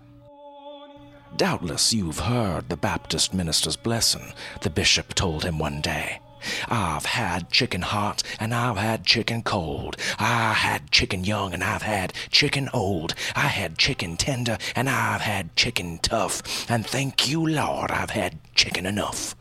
Doubtless 1.37 1.93
you've 1.93 2.19
heard 2.19 2.69
the 2.69 2.77
Baptist 2.77 3.33
minister's 3.33 3.75
blessing, 3.75 4.33
the 4.61 4.69
bishop 4.69 5.13
told 5.13 5.43
him 5.43 5.59
one 5.59 5.81
day. 5.81 6.21
I've 6.69 7.05
had 7.05 7.51
chicken 7.51 7.81
hot 7.81 8.23
and 8.39 8.53
I've 8.53 8.77
had 8.77 9.03
chicken 9.03 9.41
cold. 9.43 9.97
I 10.17 10.53
had 10.53 10.91
chicken 10.91 11.25
young 11.25 11.53
and 11.53 11.61
I've 11.61 11.81
had 11.81 12.13
chicken 12.31 12.69
old. 12.73 13.15
I 13.35 13.47
had 13.47 13.77
chicken 13.77 14.15
tender 14.15 14.57
and 14.77 14.87
I've 14.89 15.21
had 15.21 15.57
chicken 15.57 15.99
tough. 16.01 16.69
And 16.69 16.87
thank 16.87 17.27
you, 17.27 17.45
Lord, 17.45 17.91
I've 17.91 18.11
had 18.11 18.39
chicken 18.53 18.85
enough. 18.85 19.35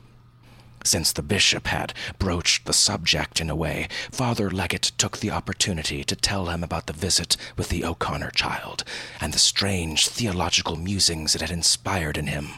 Since 0.87 1.13
the 1.13 1.23
bishop 1.23 1.67
had 1.69 1.95
broached 2.19 2.67
the 2.67 2.75
subject 2.75 3.41
in 3.41 3.49
a 3.49 3.57
way, 3.57 3.89
Father 4.13 4.51
Leggett 4.51 4.93
took 4.99 5.17
the 5.19 5.31
opportunity 5.31 6.05
to 6.05 6.15
tell 6.15 6.47
him 6.47 6.63
about 6.63 6.87
the 6.87 6.93
visit 6.93 7.39
with 7.57 7.71
the 7.71 7.85
O'Connor 7.87 8.33
child 8.33 8.85
and 9.19 9.33
the 9.33 9.39
strange 9.39 10.09
theological 10.09 10.77
musings 10.77 11.35
it 11.35 11.41
had 11.41 11.51
inspired 11.51 12.19
in 12.19 12.27
him. 12.27 12.49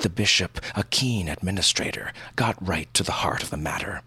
The 0.00 0.08
bishop, 0.08 0.60
a 0.74 0.82
keen 0.84 1.28
administrator, 1.28 2.14
got 2.36 2.66
right 2.66 2.92
to 2.94 3.02
the 3.02 3.20
heart 3.20 3.42
of 3.42 3.50
the 3.50 3.58
matter. 3.58 4.00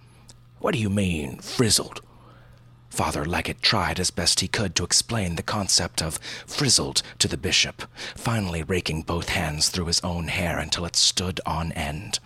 What 0.58 0.74
do 0.74 0.80
you 0.80 0.90
mean, 0.90 1.38
frizzled? 1.38 2.02
Father 2.90 3.24
Leggett 3.24 3.62
tried 3.62 4.00
as 4.00 4.10
best 4.10 4.40
he 4.40 4.48
could 4.48 4.76
to 4.76 4.84
explain 4.84 5.36
the 5.36 5.44
concept 5.44 6.02
of 6.02 6.20
frizzled 6.48 7.04
to 7.20 7.28
the 7.28 7.38
bishop, 7.38 7.84
finally 8.16 8.64
raking 8.64 9.04
both 9.04 9.30
hands 9.30 9.70
through 9.70 9.86
his 9.86 10.02
own 10.02 10.30
hair 10.30 10.58
until 10.58 10.84
it 10.84 10.96
stood 10.96 11.40
on 11.46 11.72
end. 11.74 12.20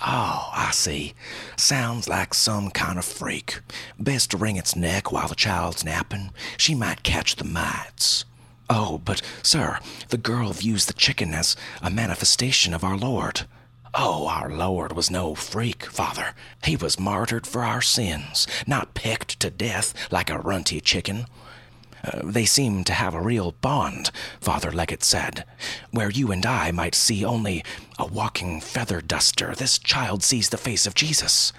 Oh, 0.00 0.50
I 0.52 0.70
see. 0.72 1.14
Sounds 1.56 2.08
like 2.08 2.32
some 2.32 2.70
kind 2.70 2.98
of 2.98 3.04
freak. 3.04 3.60
Best 3.98 4.30
to 4.30 4.36
wring 4.36 4.56
its 4.56 4.76
neck 4.76 5.10
while 5.10 5.26
the 5.26 5.34
child's 5.34 5.84
napping. 5.84 6.30
She 6.56 6.74
might 6.74 7.02
catch 7.02 7.36
the 7.36 7.44
mites. 7.44 8.24
Oh, 8.70 8.98
but, 8.98 9.22
sir, 9.42 9.78
the 10.10 10.18
girl 10.18 10.52
views 10.52 10.86
the 10.86 10.92
chicken 10.92 11.34
as 11.34 11.56
a 11.82 11.90
manifestation 11.90 12.74
of 12.74 12.84
our 12.84 12.96
Lord. 12.96 13.42
Oh, 13.94 14.28
our 14.28 14.50
Lord 14.50 14.92
was 14.92 15.10
no 15.10 15.34
freak, 15.34 15.86
Father. 15.86 16.34
He 16.62 16.76
was 16.76 17.00
martyred 17.00 17.46
for 17.46 17.64
our 17.64 17.80
sins, 17.80 18.46
not 18.66 18.94
pecked 18.94 19.40
to 19.40 19.50
death 19.50 19.94
like 20.12 20.30
a 20.30 20.38
runty 20.38 20.80
chicken. 20.80 21.26
Uh, 22.04 22.20
they 22.24 22.44
seem 22.44 22.84
to 22.84 22.92
have 22.92 23.14
a 23.14 23.20
real 23.20 23.52
bond, 23.60 24.10
Father 24.40 24.70
Leggett 24.70 25.02
said. 25.02 25.44
Where 25.90 26.10
you 26.10 26.32
and 26.32 26.44
I 26.46 26.70
might 26.70 26.94
see 26.94 27.24
only 27.24 27.64
a 27.98 28.06
walking 28.06 28.60
feather 28.60 29.00
duster, 29.00 29.54
this 29.54 29.78
child 29.78 30.22
sees 30.22 30.48
the 30.48 30.56
face 30.56 30.86
of 30.86 30.94
Jesus. 30.94 31.52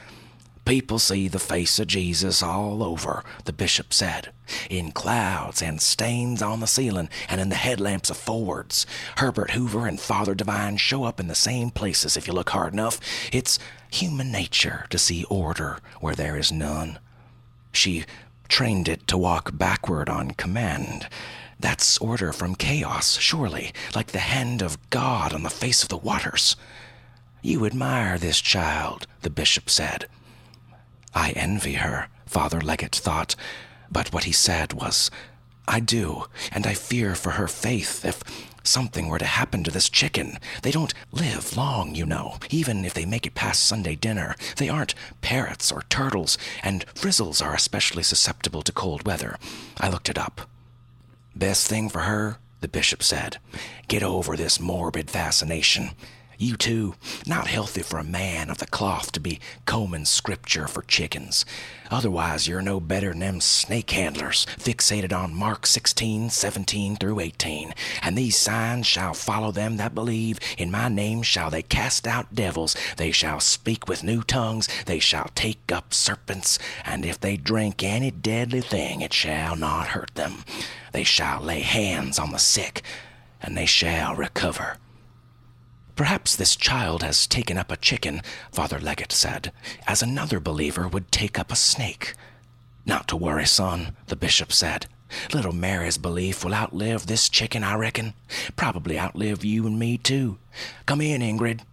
People 0.70 1.00
see 1.00 1.28
the 1.28 1.40
face 1.40 1.80
of 1.80 1.88
Jesus 1.88 2.44
all 2.44 2.84
over, 2.84 3.24
the 3.46 3.54
bishop 3.54 3.92
said, 3.92 4.32
in 4.70 4.92
clouds 4.92 5.64
and 5.64 5.82
stains 5.82 6.44
on 6.44 6.60
the 6.60 6.68
ceiling 6.68 7.10
and 7.28 7.42
in 7.42 7.50
the 7.50 7.56
headlamps 7.56 8.12
of 8.12 8.18
Fords. 8.18 8.86
Herbert 9.18 9.52
Hoover 9.52 9.88
and 9.88 10.00
Father 10.00 10.36
Divine 10.36 10.78
show 10.78 11.06
up 11.06 11.20
in 11.20 11.28
the 11.28 11.34
same 11.34 11.72
places 11.72 12.16
if 12.16 12.28
you 12.28 12.34
look 12.34 12.52
hard 12.52 12.74
enough. 12.74 13.00
It's 13.34 13.58
human 13.90 14.32
nature 14.32 14.86
to 14.92 15.00
see 15.00 15.24
order 15.24 15.80
where 16.02 16.14
there 16.14 16.38
is 16.38 16.52
none. 16.52 17.00
She 17.72 18.06
trained 18.50 18.90
it 18.90 19.08
to 19.08 19.18
walk 19.18 19.58
backward 19.58 20.10
on 20.10 20.32
command. 20.32 21.08
That's 21.60 21.98
order 22.00 22.34
from 22.34 22.56
chaos, 22.56 23.18
surely, 23.20 23.72
like 23.96 24.08
the 24.08 24.20
hand 24.20 24.62
of 24.62 24.90
God 24.90 25.34
on 25.34 25.44
the 25.44 25.50
face 25.50 25.84
of 25.84 25.90
the 25.90 25.98
waters. 25.98 26.56
You 27.42 27.66
admire 27.66 28.18
this 28.18 28.42
child, 28.42 29.08
the 29.22 29.30
bishop 29.30 29.70
said. 29.70 30.08
I 31.14 31.32
envy 31.32 31.74
her, 31.74 32.08
Father 32.26 32.60
Leggett 32.60 32.96
thought, 32.96 33.36
but 33.92 34.12
what 34.14 34.26
he 34.26 34.32
said 34.32 34.74
was, 34.74 35.10
I 35.68 35.80
do, 35.80 36.26
and 36.52 36.66
I 36.66 36.74
fear 36.74 37.16
for 37.16 37.32
her 37.32 37.48
faith 37.48 38.04
if 38.04 38.24
something 38.64 39.08
were 39.08 39.20
to 39.20 39.26
happen 39.26 39.64
to 39.64 39.72
this 39.72 39.90
chicken. 39.90 40.38
They 40.62 40.72
don't 40.72 40.94
live 41.12 41.56
long, 41.56 41.96
you 41.96 42.06
know, 42.06 42.38
even 42.50 42.86
if 42.86 42.94
they 42.94 43.06
make 43.06 43.26
it 43.26 43.36
past 43.36 43.64
Sunday 43.64 43.96
dinner. 43.96 44.36
They 44.58 44.70
aren't 44.70 44.96
parrots 45.22 45.72
or 45.72 45.84
turtles, 45.90 46.38
and 46.64 46.86
frizzles 46.96 47.44
are 47.46 47.54
especially 47.54 48.04
susceptible 48.04 48.62
to 48.64 48.72
cold 48.72 49.06
weather. 49.06 49.38
I 49.80 49.90
looked 49.90 50.10
it 50.10 50.18
up. 50.18 50.42
Best 51.36 51.68
thing 51.68 51.90
for 51.90 52.02
her, 52.02 52.38
the 52.62 52.68
bishop 52.68 53.04
said. 53.04 53.38
Get 53.88 54.04
over 54.04 54.36
this 54.36 54.60
morbid 54.60 55.10
fascination. 55.10 55.92
You 56.42 56.56
too, 56.56 56.96
not 57.28 57.48
healthy 57.48 57.82
for 57.82 58.00
a 58.00 58.04
man 58.06 58.50
of 58.50 58.60
the 58.60 58.66
cloth 58.66 59.12
to 59.12 59.20
be 59.20 59.42
combing 59.66 60.06
scripture 60.06 60.70
for 60.70 60.84
chickens. 60.84 61.46
Otherwise, 61.92 62.48
you're 62.48 62.62
no 62.62 62.80
better 62.80 63.10
than 63.10 63.20
them 63.20 63.42
snake 63.42 63.92
handlers 63.92 64.48
fixated 64.58 65.12
on 65.12 65.36
Mark 65.36 65.68
16, 65.68 66.30
17 66.30 66.96
through 66.96 67.20
18. 67.20 67.74
And 68.02 68.18
these 68.18 68.38
signs 68.38 68.88
shall 68.88 69.14
follow 69.14 69.52
them 69.52 69.76
that 69.76 69.94
believe. 69.94 70.40
In 70.58 70.72
my 70.72 70.88
name 70.88 71.24
shall 71.24 71.50
they 71.50 71.62
cast 71.62 72.08
out 72.08 72.34
devils. 72.34 72.74
They 72.96 73.12
shall 73.12 73.42
speak 73.42 73.90
with 73.90 74.02
new 74.02 74.24
tongues. 74.24 74.70
They 74.86 75.00
shall 75.00 75.32
take 75.36 75.74
up 75.74 75.94
serpents. 75.94 76.58
And 76.86 77.04
if 77.04 77.20
they 77.20 77.36
drink 77.36 77.84
any 77.84 78.12
deadly 78.12 78.62
thing, 78.62 79.02
it 79.02 79.12
shall 79.12 79.58
not 79.58 79.88
hurt 79.88 80.16
them. 80.16 80.46
They 80.94 81.04
shall 81.04 81.42
lay 81.42 81.60
hands 81.60 82.18
on 82.18 82.32
the 82.32 82.40
sick, 82.40 82.82
and 83.42 83.58
they 83.58 83.66
shall 83.66 84.16
recover. 84.16 84.78
Perhaps 86.00 86.38
this 86.38 86.56
child 86.56 87.04
has 87.04 87.28
taken 87.28 87.58
up 87.58 87.70
a 87.70 87.76
chicken, 87.76 88.22
Father 88.54 88.80
Leggett 88.80 89.12
said, 89.12 89.52
as 89.86 90.02
another 90.02 90.40
believer 90.40 90.88
would 90.88 91.12
take 91.12 91.38
up 91.38 91.52
a 91.52 91.58
snake. 91.58 92.16
Not 92.86 93.10
to 93.10 93.18
worry, 93.18 93.46
son, 93.46 93.98
the 94.08 94.16
bishop 94.16 94.54
said. 94.54 94.86
Little 95.34 95.52
Mary's 95.52 95.98
belief 95.98 96.46
will 96.46 96.54
outlive 96.54 97.06
this 97.06 97.28
chicken, 97.28 97.66
I 97.66 97.76
reckon. 97.76 98.14
Probably 98.56 98.98
outlive 98.98 99.44
you 99.44 99.68
and 99.68 99.78
me, 99.78 99.98
too. 99.98 100.38
Come 100.86 101.02
in, 101.02 101.20
Ingrid. 101.20 101.64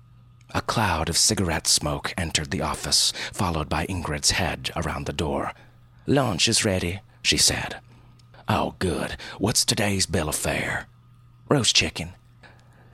A 0.50 0.60
cloud 0.60 1.08
of 1.08 1.16
cigarette 1.16 1.68
smoke 1.68 2.12
entered 2.18 2.50
the 2.50 2.62
office, 2.62 3.12
followed 3.32 3.68
by 3.68 3.86
Ingrid's 3.86 4.32
head 4.32 4.72
around 4.74 5.06
the 5.06 5.12
door. 5.12 5.52
Lunch 6.04 6.48
is 6.48 6.64
ready, 6.64 6.98
she 7.22 7.36
said. 7.36 7.76
Oh, 8.48 8.74
good. 8.80 9.18
What's 9.38 9.64
today's 9.64 10.04
bill 10.04 10.28
of 10.28 10.34
fare? 10.34 10.88
Roast 11.48 11.76
chicken, 11.76 12.14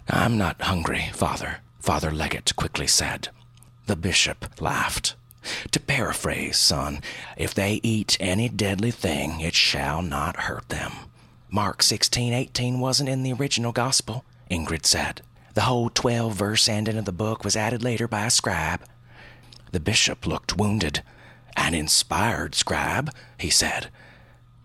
I'm 0.09 0.37
not 0.37 0.61
hungry, 0.63 1.11
Father, 1.13 1.59
Father 1.81 2.11
Leggett 2.11 2.55
quickly 2.57 2.87
said. 2.87 3.29
The 3.87 3.97
bishop 3.97 4.61
laughed. 4.61 5.15
To 5.73 5.81
paraphrase, 5.81 6.59
son, 6.59 7.01
if 7.37 7.53
they 7.53 7.81
eat 7.83 8.17
any 8.21 8.49
deadly 8.49 8.91
thing, 8.91 9.41
it 9.41 9.55
shall 9.55 10.03
not 10.03 10.43
hurt 10.43 10.69
them. 10.69 10.93
Mark 11.51 11.83
16:18 11.83 12.79
wasn't 12.79 13.09
in 13.09 13.23
the 13.23 13.33
original 13.33 13.73
gospel, 13.73 14.25
Ingrid 14.51 14.87
said. 14.87 15.23
The 15.55 15.63
whole 15.63 15.91
12 15.91 16.35
verse 16.35 16.69
ending 16.69 16.97
of 16.97 17.05
the 17.05 17.13
book 17.13 17.45
was 17.45 17.57
added 17.57 17.83
later 17.83 18.09
by 18.09 18.25
a 18.25 18.31
scribe. 18.31 18.83
The 19.73 19.81
bishop 19.81 20.27
looked 20.27 20.57
wounded. 20.57 21.03
An 21.57 21.75
inspired 21.75 22.55
scribe, 22.55 23.11
he 23.37 23.51
said. 23.51 23.89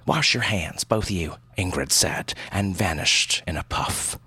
Wash 0.05 0.33
your 0.33 0.43
hands, 0.43 0.83
both 0.83 1.05
of 1.05 1.11
you, 1.11 1.35
Ingrid 1.57 1.91
said, 1.91 2.33
and 2.51 2.75
vanished 2.75 3.43
in 3.45 3.57
a 3.57 3.63
puff. 3.63 4.17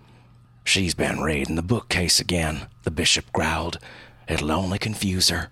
She's 0.65 0.95
been 0.95 1.21
raiding 1.21 1.57
the 1.57 1.63
bookcase 1.63 2.21
again, 2.21 2.69
the 2.85 2.91
bishop 2.91 3.33
growled. 3.33 3.79
It'll 4.29 4.53
only 4.53 4.79
confuse 4.79 5.29
her. 5.29 5.51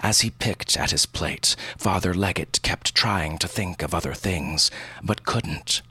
As 0.00 0.20
he 0.22 0.30
picked 0.30 0.76
at 0.76 0.90
his 0.90 1.06
plate, 1.06 1.54
Father 1.78 2.12
Leggett 2.12 2.60
kept 2.62 2.94
trying 2.94 3.38
to 3.38 3.48
think 3.48 3.82
of 3.82 3.94
other 3.94 4.14
things, 4.14 4.70
but 5.02 5.24
couldn't. 5.24 5.82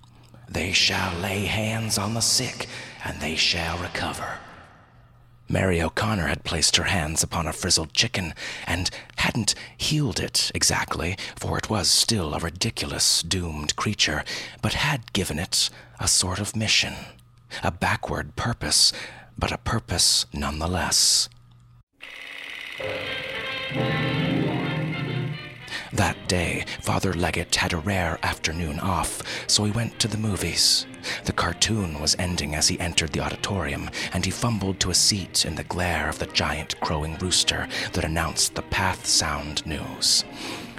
They 0.49 0.73
shall 0.73 1.17
lay 1.17 1.45
hands 1.45 1.97
on 1.97 2.13
the 2.13 2.21
sick, 2.21 2.67
and 3.05 3.21
they 3.21 3.35
shall 3.35 3.77
recover. 3.77 4.39
Mary 5.47 5.81
O'Connor 5.81 6.27
had 6.27 6.45
placed 6.45 6.77
her 6.77 6.85
hands 6.85 7.23
upon 7.23 7.45
a 7.45 7.53
frizzled 7.53 7.93
chicken 7.93 8.33
and 8.65 8.89
hadn't 9.17 9.53
healed 9.77 10.19
it 10.19 10.49
exactly, 10.55 11.17
for 11.35 11.57
it 11.57 11.69
was 11.69 11.89
still 11.89 12.33
a 12.33 12.39
ridiculous, 12.39 13.21
doomed 13.21 13.75
creature, 13.75 14.23
but 14.61 14.73
had 14.73 15.11
given 15.11 15.39
it 15.39 15.69
a 15.99 16.07
sort 16.07 16.39
of 16.39 16.55
mission, 16.55 16.93
a 17.63 17.71
backward 17.71 18.35
purpose, 18.35 18.93
but 19.37 19.51
a 19.51 19.57
purpose 19.57 20.25
nonetheless. 20.33 21.29
That 25.93 26.29
day, 26.29 26.65
Father 26.79 27.13
Leggett 27.13 27.55
had 27.55 27.73
a 27.73 27.77
rare 27.77 28.17
afternoon 28.23 28.79
off, 28.79 29.21
so 29.47 29.65
he 29.65 29.71
went 29.71 29.99
to 29.99 30.07
the 30.07 30.17
movies. 30.17 30.85
The 31.25 31.33
cartoon 31.33 31.99
was 31.99 32.15
ending 32.17 32.55
as 32.55 32.69
he 32.69 32.79
entered 32.79 33.11
the 33.11 33.19
auditorium, 33.19 33.89
and 34.13 34.23
he 34.23 34.31
fumbled 34.31 34.79
to 34.79 34.91
a 34.91 34.95
seat 34.95 35.45
in 35.45 35.55
the 35.55 35.65
glare 35.65 36.07
of 36.07 36.19
the 36.19 36.27
giant 36.27 36.79
crowing 36.79 37.17
rooster 37.17 37.67
that 37.93 38.05
announced 38.05 38.55
the 38.55 38.63
Pathé 38.63 39.05
Sound 39.05 39.65
news. 39.65 40.23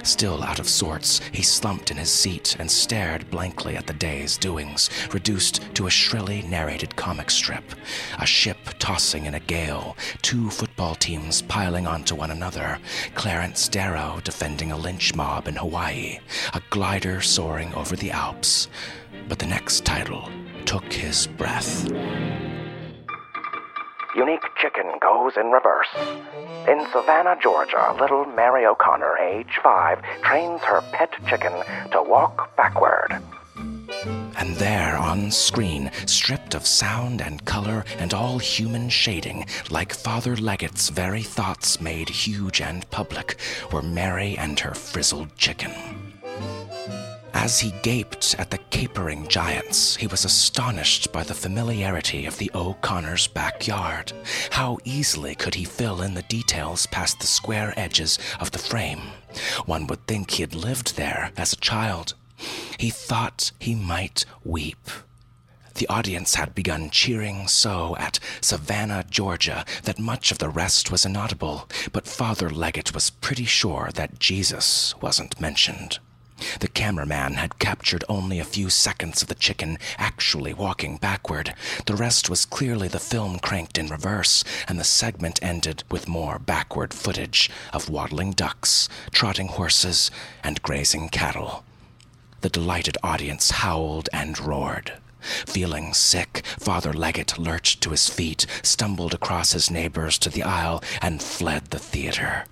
Still 0.03 0.43
out 0.43 0.59
of 0.59 0.69
sorts, 0.69 1.21
he 1.33 1.43
slumped 1.43 1.91
in 1.91 1.97
his 1.97 2.11
seat 2.11 2.57
and 2.59 2.71
stared 2.71 3.31
blankly 3.31 3.77
at 3.77 3.87
the 3.87 3.93
day's 3.93 4.37
doings, 4.37 4.91
reduced 5.12 5.62
to 5.75 5.87
a 5.87 5.91
shrilly 5.91 6.43
narrated 6.43 6.97
comic 6.97 7.31
strip. 7.31 7.65
A 8.19 8.27
ship 8.27 8.59
tossing 8.79 9.27
in 9.27 9.35
a 9.35 9.41
gale, 9.41 9.97
two 10.21 10.51
football 10.51 10.97
teams 10.97 11.43
piling 11.43 11.87
onto 11.87 12.15
one 12.15 12.33
another, 12.33 12.79
Clarence 13.15 13.69
Darrow 13.69 14.21
defending 14.25 14.73
a 14.73 14.77
lynch 14.77 15.15
mob 15.15 15.47
in 15.47 15.57
Hawaii, 15.57 16.19
a 16.53 16.61
glider 16.71 17.21
soaring 17.21 17.73
over 17.75 17.95
the 17.95 18.11
Alps. 18.11 18.69
But 19.29 19.38
the 19.38 19.47
next 19.47 19.85
title 19.85 20.29
took 20.65 20.93
his 20.93 21.27
breath. 21.27 21.88
Unique 24.14 24.44
Chicken 24.57 24.87
goes 25.01 25.38
in 25.38 25.51
reverse. 25.51 25.88
In 26.68 26.87
Savannah, 26.92 27.37
Georgia, 27.40 27.96
little 27.98 28.27
Mary 28.27 28.66
O'Connor, 28.66 29.16
age 29.16 29.59
five, 29.62 30.03
trains 30.22 30.61
her 30.61 30.83
pet 30.92 31.11
chicken 31.27 31.53
to 31.92 32.03
walk 32.03 32.55
backward. 32.57 33.22
And 34.37 34.55
there 34.57 34.98
on 34.98 35.31
screen, 35.31 35.90
stripped 36.05 36.55
of 36.55 36.66
sound 36.66 37.22
and 37.22 37.42
color 37.46 37.85
and 37.98 38.12
all 38.12 38.38
human 38.38 38.90
shading, 38.90 39.46
like 39.70 39.94
Father 39.94 40.37
Leggett's 40.37 40.90
very 40.90 41.22
thoughts 41.22 41.81
made 41.81 42.09
huge 42.11 42.61
and 42.61 42.88
public, 42.90 43.37
were 43.72 43.83
Mary 43.83 44.37
and 44.37 44.61
her 44.61 44.75
frizzled 44.75 45.35
chicken. 45.37 45.72
As 47.35 47.59
he 47.59 47.73
gaped 47.83 48.37
at 48.38 48.51
the 48.51 48.59
capering 48.71 49.27
giants, 49.27 49.97
he 49.97 50.07
was 50.07 50.25
astonished 50.25 51.12
by 51.12 51.23
the 51.25 51.35
familiarity 51.35 52.27
of 52.27 52.38
the 52.38 52.51
O'Connors' 52.55 53.27
backyard. 53.27 54.12
How 54.51 54.79
easily 54.85 55.35
could 55.35 55.55
he 55.55 55.64
fill 55.64 56.03
in 56.03 56.14
the 56.14 56.23
details 56.23 56.87
past 56.87 57.21
the 57.21 57.27
square 57.27 57.73
edges 57.77 58.18
of 58.38 58.51
the 58.51 58.59
frame? 58.59 59.01
One 59.66 59.87
would 59.87 60.07
think 60.07 60.31
he 60.31 60.42
had 60.42 60.55
lived 60.55 60.97
there 60.97 61.33
as 61.37 61.53
a 61.53 61.57
child. 61.57 62.14
He 62.79 62.90
thought 62.90 63.53
he 63.59 63.75
might 63.75 64.25
weep. 64.45 64.88
The 65.75 65.88
audience 65.88 66.35
had 66.35 66.55
begun 66.55 66.90
cheering 66.90 67.49
so 67.49 67.97
at 67.97 68.18
Savannah, 68.42 69.05
Georgia, 69.09 69.64
that 69.85 69.99
much 69.99 70.31
of 70.31 70.38
the 70.38 70.51
rest 70.51 70.92
was 70.92 71.07
inaudible, 71.07 71.68
but 71.92 72.07
Father 72.07 72.51
Leggett 72.51 72.95
was 72.95 73.11
pretty 73.11 73.47
sure 73.47 73.90
that 73.95 74.18
Jesus 74.18 74.95
wasn't 75.01 75.40
mentioned. 75.40 75.99
The 76.61 76.68
cameraman 76.68 77.35
had 77.35 77.59
captured 77.59 78.05
only 78.09 78.38
a 78.38 78.44
few 78.44 78.70
seconds 78.70 79.22
of 79.22 79.28
the 79.28 79.35
chicken 79.35 79.78
actually 79.98 80.55
walking 80.55 80.96
backward. 80.96 81.55
The 81.87 81.96
rest 81.96 82.28
was 82.31 82.44
clearly 82.44 82.88
the 82.88 82.98
film 82.98 83.38
cranked 83.38 83.78
in 83.78 83.88
reverse, 83.88 84.44
and 84.68 84.78
the 84.78 84.85
segment 84.85 85.38
ended 85.42 85.85
with 85.90 86.09
more 86.09 86.38
backward 86.38 86.94
footage 86.94 87.50
of 87.72 87.88
waddling 87.88 88.33
ducks, 88.33 88.88
trotting 89.11 89.48
horses, 89.48 90.11
and 90.42 90.62
grazing 90.62 91.09
cattle. 91.09 91.64
The 92.40 92.48
delighted 92.48 92.98
audience 93.02 93.50
howled 93.50 94.09
and 94.12 94.38
roared. 94.38 94.92
Feeling 95.20 95.94
sick, 95.94 96.42
Father 96.59 96.92
Leggett 96.92 97.38
lurched 97.38 97.81
to 97.83 97.90
his 97.90 98.09
feet, 98.09 98.46
stumbled 98.62 99.14
across 99.14 99.52
his 99.52 99.70
neighbors 99.70 100.18
to 100.18 100.28
the 100.28 100.42
aisle, 100.42 100.83
and 101.00 101.22
fled 101.22 101.66
the 101.66 101.78
theater. 101.78 102.44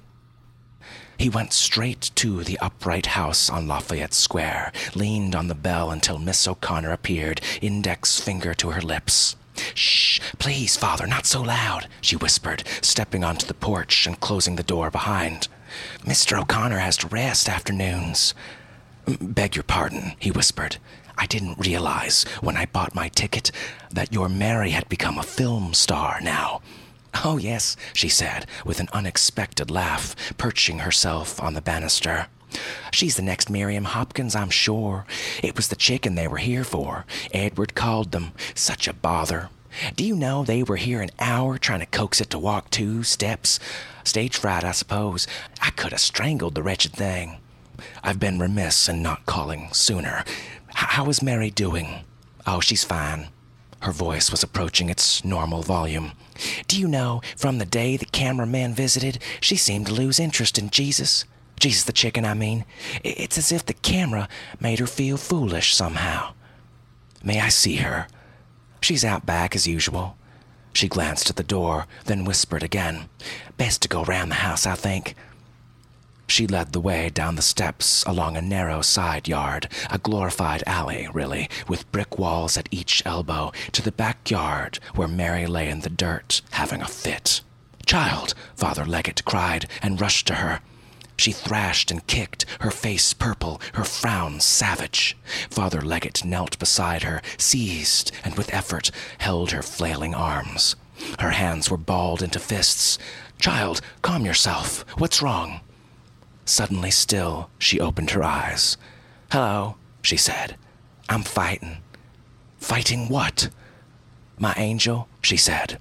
He 1.21 1.29
went 1.29 1.53
straight 1.53 2.11
to 2.15 2.43
the 2.45 2.59
upright 2.61 3.05
house 3.05 3.51
on 3.51 3.69
Lafayette 3.69 4.15
Square, 4.15 4.73
leaned 4.95 5.35
on 5.35 5.49
the 5.49 5.55
bell 5.55 5.91
until 5.91 6.19
Miss 6.19 6.49
O'Connor 6.49 6.93
appeared, 6.93 7.43
index 7.61 8.19
finger 8.19 8.55
to 8.55 8.71
her 8.71 8.81
lips. 8.81 9.37
Shh, 9.75 10.19
please, 10.39 10.79
father, 10.79 11.07
not 11.07 11.27
so 11.27 11.43
loud, 11.43 11.89
she 12.01 12.17
whispered, 12.17 12.65
stepping 12.81 13.23
onto 13.23 13.47
the 13.47 13.53
porch 13.53 14.07
and 14.07 14.19
closing 14.19 14.57
the 14.57 14.63
door 14.63 14.91
behind. 14.91 15.49
Mr. 16.07 16.41
O'Connor 16.41 16.79
has 16.79 16.97
to 16.97 17.09
rest 17.09 17.51
afternoons. 17.51 18.33
Beg 19.21 19.57
your 19.57 19.65
pardon, 19.65 20.15
he 20.19 20.31
whispered. 20.31 20.79
I 21.19 21.27
didn't 21.27 21.59
realize 21.59 22.23
when 22.41 22.57
I 22.57 22.65
bought 22.65 22.95
my 22.95 23.09
ticket 23.09 23.53
that 23.91 24.15
your 24.15 24.31
Mary 24.31 24.71
had 24.71 24.89
become 24.89 25.19
a 25.19 25.23
film 25.23 25.75
star 25.75 26.19
now. 26.23 26.63
Oh, 27.25 27.37
yes, 27.39 27.77
she 27.93 28.09
said, 28.09 28.47
with 28.65 28.81
an 28.81 28.89
unexpected 28.93 29.71
laugh, 29.71 30.15
perching 30.39 30.81
herself 30.81 31.41
on 31.43 31.55
the 31.55 31.61
banister. 31.63 32.27
She's 32.91 33.17
the 33.17 33.23
next 33.23 33.51
Miriam 33.51 33.85
Hopkins, 33.85 34.35
I'm 34.35 34.51
sure. 34.51 35.07
It 35.43 35.57
was 35.57 35.69
the 35.69 35.77
chicken 35.77 36.15
they 36.15 36.27
were 36.29 36.39
here 36.39 36.65
for. 36.65 37.05
Edward 37.33 37.75
called 37.75 38.13
them. 38.13 38.33
Such 38.55 38.89
a 38.89 38.93
bother. 38.93 39.51
Do 39.95 40.05
you 40.05 40.17
know 40.17 40.45
they 40.45 40.65
were 40.65 40.77
here 40.77 41.01
an 41.01 41.11
hour 41.21 41.57
trying 41.59 41.81
to 41.81 41.87
coax 41.87 42.21
it 42.21 42.31
to 42.31 42.39
walk 42.39 42.71
two 42.71 43.05
steps? 43.05 43.61
Stage 44.03 44.37
fright, 44.37 44.65
I 44.65 44.73
suppose. 44.73 45.29
I 45.63 45.71
could 45.71 45.93
have 45.93 46.01
strangled 46.01 46.57
the 46.57 46.63
wretched 46.63 46.93
thing. 46.93 47.39
I've 48.03 48.19
been 48.19 48.41
remiss 48.41 48.89
in 48.89 49.01
not 49.01 49.27
calling 49.27 49.69
sooner. 49.73 50.25
H- 50.27 50.35
how 50.75 51.09
is 51.09 51.23
Mary 51.23 51.51
doing? 51.51 52.05
Oh, 52.47 52.61
she's 52.61 52.83
fine. 52.85 53.29
Her 53.81 53.93
voice 53.93 54.31
was 54.31 54.43
approaching 54.43 54.91
its 54.91 55.25
normal 55.25 55.63
volume. 55.63 56.13
Do 56.69 56.79
you 56.79 56.87
know, 56.87 57.23
from 57.37 57.59
the 57.59 57.67
day 57.67 57.97
the 57.97 58.07
cameraman 58.07 58.75
visited, 58.75 59.19
she 59.41 59.57
seemed 59.57 59.87
to 59.87 59.93
lose 59.93 60.21
interest 60.21 60.59
in 60.59 60.71
Jesus? 60.71 61.25
Jesus 61.59 61.85
the 61.85 61.93
chicken, 61.93 62.25
I 62.25 62.35
mean. 62.35 62.65
It's 63.03 63.39
as 63.39 63.53
if 63.53 63.65
the 63.65 63.75
camera 63.75 64.29
made 64.59 64.79
her 64.79 64.87
feel 64.87 65.17
foolish 65.17 65.75
somehow. 65.75 66.35
May 67.23 67.41
I 67.41 67.49
see 67.49 67.77
her? 67.77 68.07
She's 68.81 69.05
out 69.05 69.27
back 69.27 69.55
as 69.55 69.67
usual. 69.67 70.17
She 70.73 70.89
glanced 70.89 71.29
at 71.29 71.37
the 71.37 71.43
door, 71.43 71.87
then 72.05 72.25
whispered 72.25 72.63
again. 72.63 73.09
Best 73.57 73.83
to 73.83 73.89
go 73.89 74.05
round 74.05 74.31
the 74.31 74.37
house, 74.37 74.67
I 74.67 74.75
think. 74.75 75.15
She 76.31 76.47
led 76.47 76.73
the 76.73 76.81
way 76.81 77.09
down 77.09 77.35
the 77.35 77.43
steps 77.43 78.05
along 78.07 78.37
a 78.37 78.41
narrow 78.41 78.83
side 78.83 79.27
yard, 79.27 79.69
a 79.91 79.99
glorified 79.99 80.63
alley, 80.65 81.09
really, 81.13 81.51
with 81.67 81.91
brick 81.91 82.21
walls 82.21 82.57
at 82.57 82.69
each 82.71 83.03
elbow, 83.05 83.51
to 83.73 83.83
the 83.83 83.91
backyard 83.91 84.79
where 84.95 85.09
Mary 85.09 85.49
lay 85.49 85.69
in 85.69 85.81
the 85.81 85.91
dirt, 85.91 86.41
having 86.53 86.83
a 86.83 86.87
fit. 86.87 87.41
Child, 87.85 88.35
Father 88.55 88.85
Leggett 88.85 89.25
cried, 89.25 89.67
and 89.83 90.01
rushed 90.01 90.29
to 90.29 90.35
her. 90.35 90.61
She 91.17 91.33
thrashed 91.33 91.91
and 91.91 92.07
kicked, 92.07 92.47
her 92.61 92.71
face 92.71 93.13
purple, 93.13 93.61
her 93.75 93.85
frown 93.85 94.39
savage. 94.39 95.17
Father 95.51 95.81
Leggett 95.81 96.25
knelt 96.25 96.61
beside 96.61 97.03
her, 97.03 97.21
seized, 97.39 98.13
and 98.23 98.37
with 98.37 98.55
effort 98.55 98.93
held 99.19 99.51
her 99.51 99.63
flailing 99.63 100.15
arms. 100.15 100.77
Her 101.19 101.31
hands 101.31 101.69
were 101.69 101.77
balled 101.77 102.23
into 102.23 102.39
fists. 102.39 103.01
Child, 103.41 103.81
calm 104.01 104.25
yourself. 104.25 104.85
What's 104.97 105.21
wrong? 105.21 105.63
Suddenly 106.51 106.91
still, 106.91 107.49
she 107.61 107.79
opened 107.79 108.11
her 108.11 108.25
eyes. 108.25 108.77
Hello, 109.31 109.77
she 110.03 110.17
said. 110.17 110.57
I'm 111.09 111.23
fighting. 111.23 111.77
Fighting 112.59 113.09
what? 113.09 113.51
My 114.37 114.53
angel, 114.57 115.07
she 115.23 115.37
said. 115.37 115.79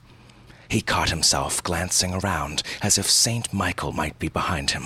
He 0.70 0.82
caught 0.82 1.10
himself 1.10 1.64
glancing 1.64 2.14
around 2.14 2.62
as 2.84 3.00
if 3.00 3.10
Saint 3.10 3.52
Michael 3.52 3.94
might 3.94 4.20
be 4.20 4.28
behind 4.28 4.70
him. 4.70 4.84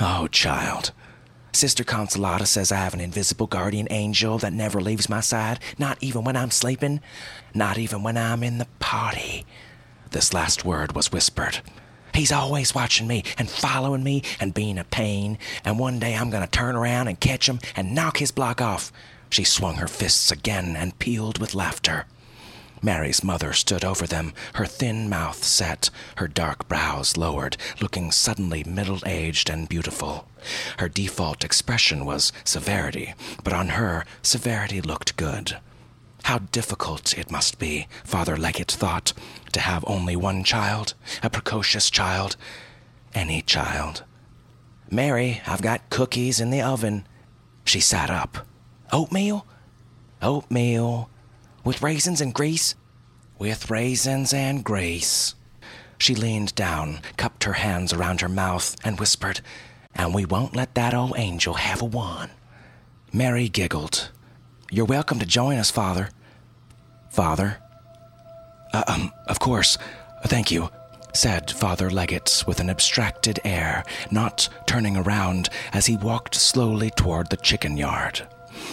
Oh, 0.00 0.26
child. 0.26 0.90
Sister 1.52 1.84
Consolata 1.84 2.44
says 2.44 2.72
I 2.72 2.78
have 2.78 2.92
an 2.92 3.00
invisible 3.00 3.46
guardian 3.46 3.86
angel 3.90 4.38
that 4.38 4.52
never 4.52 4.80
leaves 4.80 5.08
my 5.08 5.20
side, 5.20 5.60
not 5.78 5.98
even 6.00 6.24
when 6.24 6.36
I'm 6.36 6.50
sleeping, 6.50 7.00
not 7.54 7.78
even 7.78 8.02
when 8.02 8.16
I'm 8.16 8.42
in 8.42 8.58
the 8.58 8.66
party. 8.80 9.46
This 10.10 10.34
last 10.34 10.64
word 10.64 10.96
was 10.96 11.12
whispered. 11.12 11.60
He's 12.16 12.32
always 12.32 12.74
watching 12.74 13.06
me 13.06 13.24
and 13.36 13.50
following 13.50 14.02
me 14.02 14.22
and 14.40 14.54
being 14.54 14.78
a 14.78 14.84
pain, 14.84 15.36
and 15.66 15.78
one 15.78 15.98
day 15.98 16.14
I'm 16.14 16.30
going 16.30 16.42
to 16.42 16.50
turn 16.50 16.74
around 16.74 17.08
and 17.08 17.20
catch 17.20 17.46
him 17.46 17.60
and 17.76 17.94
knock 17.94 18.16
his 18.16 18.30
block 18.30 18.62
off. 18.62 18.90
She 19.28 19.44
swung 19.44 19.74
her 19.76 19.86
fists 19.86 20.30
again 20.30 20.76
and 20.76 20.98
pealed 20.98 21.36
with 21.36 21.54
laughter. 21.54 22.06
Mary's 22.80 23.22
mother 23.22 23.52
stood 23.52 23.84
over 23.84 24.06
them, 24.06 24.32
her 24.54 24.64
thin 24.64 25.10
mouth 25.10 25.44
set, 25.44 25.90
her 26.16 26.26
dark 26.26 26.66
brows 26.68 27.18
lowered, 27.18 27.58
looking 27.82 28.10
suddenly 28.10 28.64
middle 28.64 29.00
aged 29.04 29.50
and 29.50 29.68
beautiful. 29.68 30.26
Her 30.78 30.88
default 30.88 31.44
expression 31.44 32.06
was 32.06 32.32
severity, 32.44 33.12
but 33.44 33.52
on 33.52 33.68
her, 33.68 34.06
severity 34.22 34.80
looked 34.80 35.18
good. 35.18 35.58
How 36.26 36.38
difficult 36.38 37.16
it 37.16 37.30
must 37.30 37.60
be, 37.60 37.86
Father 38.02 38.36
Leggett 38.36 38.72
thought, 38.72 39.12
to 39.52 39.60
have 39.60 39.84
only 39.86 40.16
one 40.16 40.42
child, 40.42 40.94
a 41.22 41.30
precocious 41.30 41.88
child, 41.88 42.36
any 43.14 43.42
child. 43.42 44.02
Mary, 44.90 45.40
I've 45.46 45.62
got 45.62 45.88
cookies 45.88 46.40
in 46.40 46.50
the 46.50 46.62
oven. 46.62 47.06
She 47.64 47.78
sat 47.78 48.10
up. 48.10 48.38
Oatmeal? 48.92 49.46
Oatmeal. 50.20 51.08
With 51.62 51.80
raisins 51.80 52.20
and 52.20 52.34
grease? 52.34 52.74
With 53.38 53.70
raisins 53.70 54.34
and 54.34 54.64
grease. 54.64 55.36
She 55.96 56.16
leaned 56.16 56.56
down, 56.56 57.02
cupped 57.16 57.44
her 57.44 57.52
hands 57.52 57.92
around 57.92 58.20
her 58.20 58.28
mouth, 58.28 58.74
and 58.82 58.98
whispered, 58.98 59.42
And 59.94 60.12
we 60.12 60.24
won't 60.24 60.56
let 60.56 60.74
that 60.74 60.92
old 60.92 61.12
angel 61.16 61.54
have 61.54 61.80
a 61.80 61.84
one. 61.84 62.30
Mary 63.12 63.48
giggled. 63.48 64.10
You're 64.72 64.86
welcome 64.86 65.20
to 65.20 65.26
join 65.26 65.58
us, 65.58 65.70
Father. 65.70 66.10
Father? 67.08 67.58
Uh, 68.72 68.84
um, 68.88 69.12
of 69.26 69.38
course. 69.38 69.78
Thank 70.24 70.50
you, 70.50 70.70
said 71.12 71.50
Father 71.50 71.90
Leggett 71.90 72.44
with 72.46 72.60
an 72.60 72.70
abstracted 72.70 73.40
air, 73.44 73.84
not 74.10 74.48
turning 74.66 74.96
around 74.96 75.48
as 75.72 75.86
he 75.86 75.96
walked 75.96 76.34
slowly 76.34 76.90
toward 76.90 77.30
the 77.30 77.36
chicken 77.36 77.76
yard. 77.76 78.26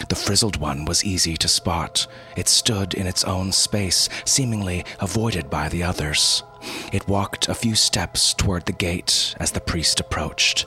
The 0.10 0.16
frizzled 0.16 0.58
one 0.58 0.86
was 0.86 1.04
easy 1.04 1.38
to 1.38 1.48
spot. 1.48 2.08
It 2.36 2.48
stood 2.48 2.94
in 2.94 3.06
its 3.06 3.24
own 3.24 3.52
space, 3.52 4.10
seemingly 4.26 4.86
avoided 5.00 5.50
by 5.50 5.70
the 5.70 5.84
others. 5.84 6.44
It 6.92 7.08
walked 7.08 7.50
a 7.50 7.56
few 7.56 7.76
steps 7.76 8.34
toward 8.34 8.66
the 8.66 8.72
gate 8.72 9.36
as 9.40 9.52
the 9.52 9.62
priest 9.62 10.00
approached. 10.00 10.66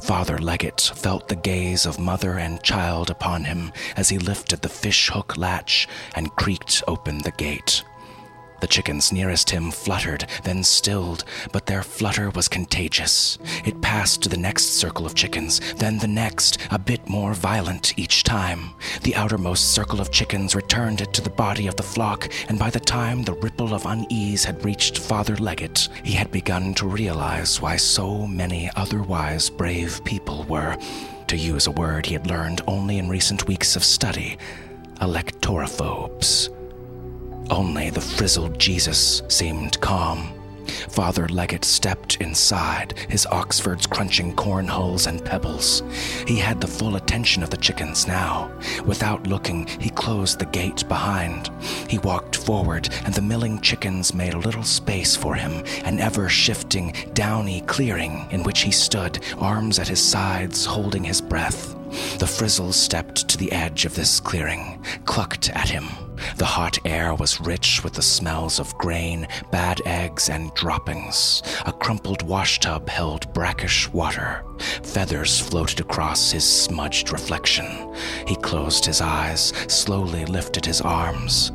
Father 0.00 0.38
Leggett 0.38 0.80
felt 0.94 1.28
the 1.28 1.36
gaze 1.36 1.86
of 1.86 1.98
mother 1.98 2.38
and 2.38 2.62
child 2.62 3.10
upon 3.10 3.44
him 3.44 3.72
as 3.96 4.08
he 4.08 4.18
lifted 4.18 4.62
the 4.62 4.68
fish 4.68 5.10
hook 5.10 5.36
latch 5.36 5.88
and 6.14 6.34
creaked 6.36 6.82
open 6.86 7.18
the 7.18 7.32
gate. 7.32 7.84
The 8.62 8.68
chickens 8.68 9.10
nearest 9.10 9.50
him 9.50 9.72
fluttered, 9.72 10.24
then 10.44 10.62
stilled, 10.62 11.24
but 11.50 11.66
their 11.66 11.82
flutter 11.82 12.30
was 12.30 12.46
contagious. 12.46 13.36
It 13.64 13.82
passed 13.82 14.22
to 14.22 14.28
the 14.28 14.36
next 14.36 14.76
circle 14.76 15.04
of 15.04 15.16
chickens, 15.16 15.60
then 15.78 15.98
the 15.98 16.06
next, 16.06 16.58
a 16.70 16.78
bit 16.78 17.08
more 17.08 17.34
violent 17.34 17.98
each 17.98 18.22
time. 18.22 18.70
The 19.02 19.16
outermost 19.16 19.74
circle 19.74 20.00
of 20.00 20.12
chickens 20.12 20.54
returned 20.54 21.00
it 21.00 21.12
to 21.14 21.20
the 21.20 21.28
body 21.28 21.66
of 21.66 21.74
the 21.74 21.82
flock, 21.82 22.30
and 22.48 22.56
by 22.56 22.70
the 22.70 22.78
time 22.78 23.24
the 23.24 23.34
ripple 23.34 23.74
of 23.74 23.84
unease 23.84 24.44
had 24.44 24.64
reached 24.64 24.96
Father 24.96 25.34
Leggett, 25.38 25.88
he 26.04 26.12
had 26.12 26.30
begun 26.30 26.72
to 26.74 26.86
realize 26.86 27.60
why 27.60 27.76
so 27.76 28.28
many 28.28 28.70
otherwise 28.76 29.50
brave 29.50 30.04
people 30.04 30.44
were, 30.44 30.76
to 31.26 31.36
use 31.36 31.66
a 31.66 31.72
word 31.72 32.06
he 32.06 32.12
had 32.14 32.28
learned 32.28 32.60
only 32.68 32.98
in 32.98 33.08
recent 33.08 33.48
weeks 33.48 33.74
of 33.74 33.82
study, 33.82 34.38
alektorophobes. 35.00 36.48
Only 37.50 37.90
the 37.90 38.00
frizzled 38.00 38.58
Jesus 38.58 39.22
seemed 39.28 39.80
calm. 39.80 40.32
Father 40.88 41.28
Leggett 41.28 41.64
stepped 41.64 42.16
inside, 42.20 42.94
his 43.08 43.26
Oxfords 43.26 43.86
crunching 43.86 44.34
corn 44.34 44.66
hulls 44.66 45.06
and 45.06 45.24
pebbles. 45.24 45.82
He 46.26 46.36
had 46.38 46.60
the 46.60 46.66
full 46.66 46.96
attention 46.96 47.42
of 47.42 47.50
the 47.50 47.56
chickens 47.56 48.06
now. 48.06 48.50
Without 48.84 49.26
looking, 49.26 49.66
he 49.80 49.90
closed 49.90 50.38
the 50.38 50.46
gate 50.46 50.86
behind. 50.88 51.50
He 51.88 51.98
walked 51.98 52.36
forward, 52.36 52.88
and 53.04 53.14
the 53.14 53.22
milling 53.22 53.60
chickens 53.60 54.14
made 54.14 54.34
a 54.34 54.38
little 54.38 54.64
space 54.64 55.16
for 55.16 55.34
him, 55.34 55.64
an 55.84 55.98
ever 55.98 56.28
shifting, 56.28 56.94
downy 57.14 57.62
clearing 57.62 58.26
in 58.30 58.42
which 58.42 58.60
he 58.60 58.70
stood, 58.70 59.18
arms 59.38 59.78
at 59.78 59.88
his 59.88 60.02
sides, 60.02 60.64
holding 60.64 61.04
his 61.04 61.20
breath. 61.20 61.74
The 62.18 62.26
frizzle 62.26 62.72
stepped 62.72 63.28
to 63.28 63.38
the 63.38 63.52
edge 63.52 63.84
of 63.84 63.94
this 63.94 64.20
clearing, 64.20 64.84
clucked 65.04 65.50
at 65.50 65.68
him. 65.68 65.86
The 66.36 66.44
hot 66.44 66.78
air 66.84 67.14
was 67.14 67.40
rich 67.40 67.82
with 67.82 67.94
the 67.94 68.02
smells 68.02 68.58
of 68.58 68.76
grain, 68.78 69.26
bad 69.50 69.80
eggs, 69.84 70.28
and 70.28 70.54
droppings. 70.54 71.42
A 71.66 71.72
crumpled 71.72 72.22
washtub 72.22 72.88
held 72.88 73.32
brackish 73.32 73.88
water. 73.92 74.44
Feathers 74.82 75.40
floated 75.40 75.80
across 75.80 76.30
his 76.30 76.44
smudged 76.44 77.12
reflection. 77.12 77.94
He 78.26 78.36
closed 78.36 78.84
his 78.84 79.00
eyes, 79.00 79.52
slowly 79.68 80.24
lifted 80.24 80.64
his 80.64 80.80
arms. 80.80 81.52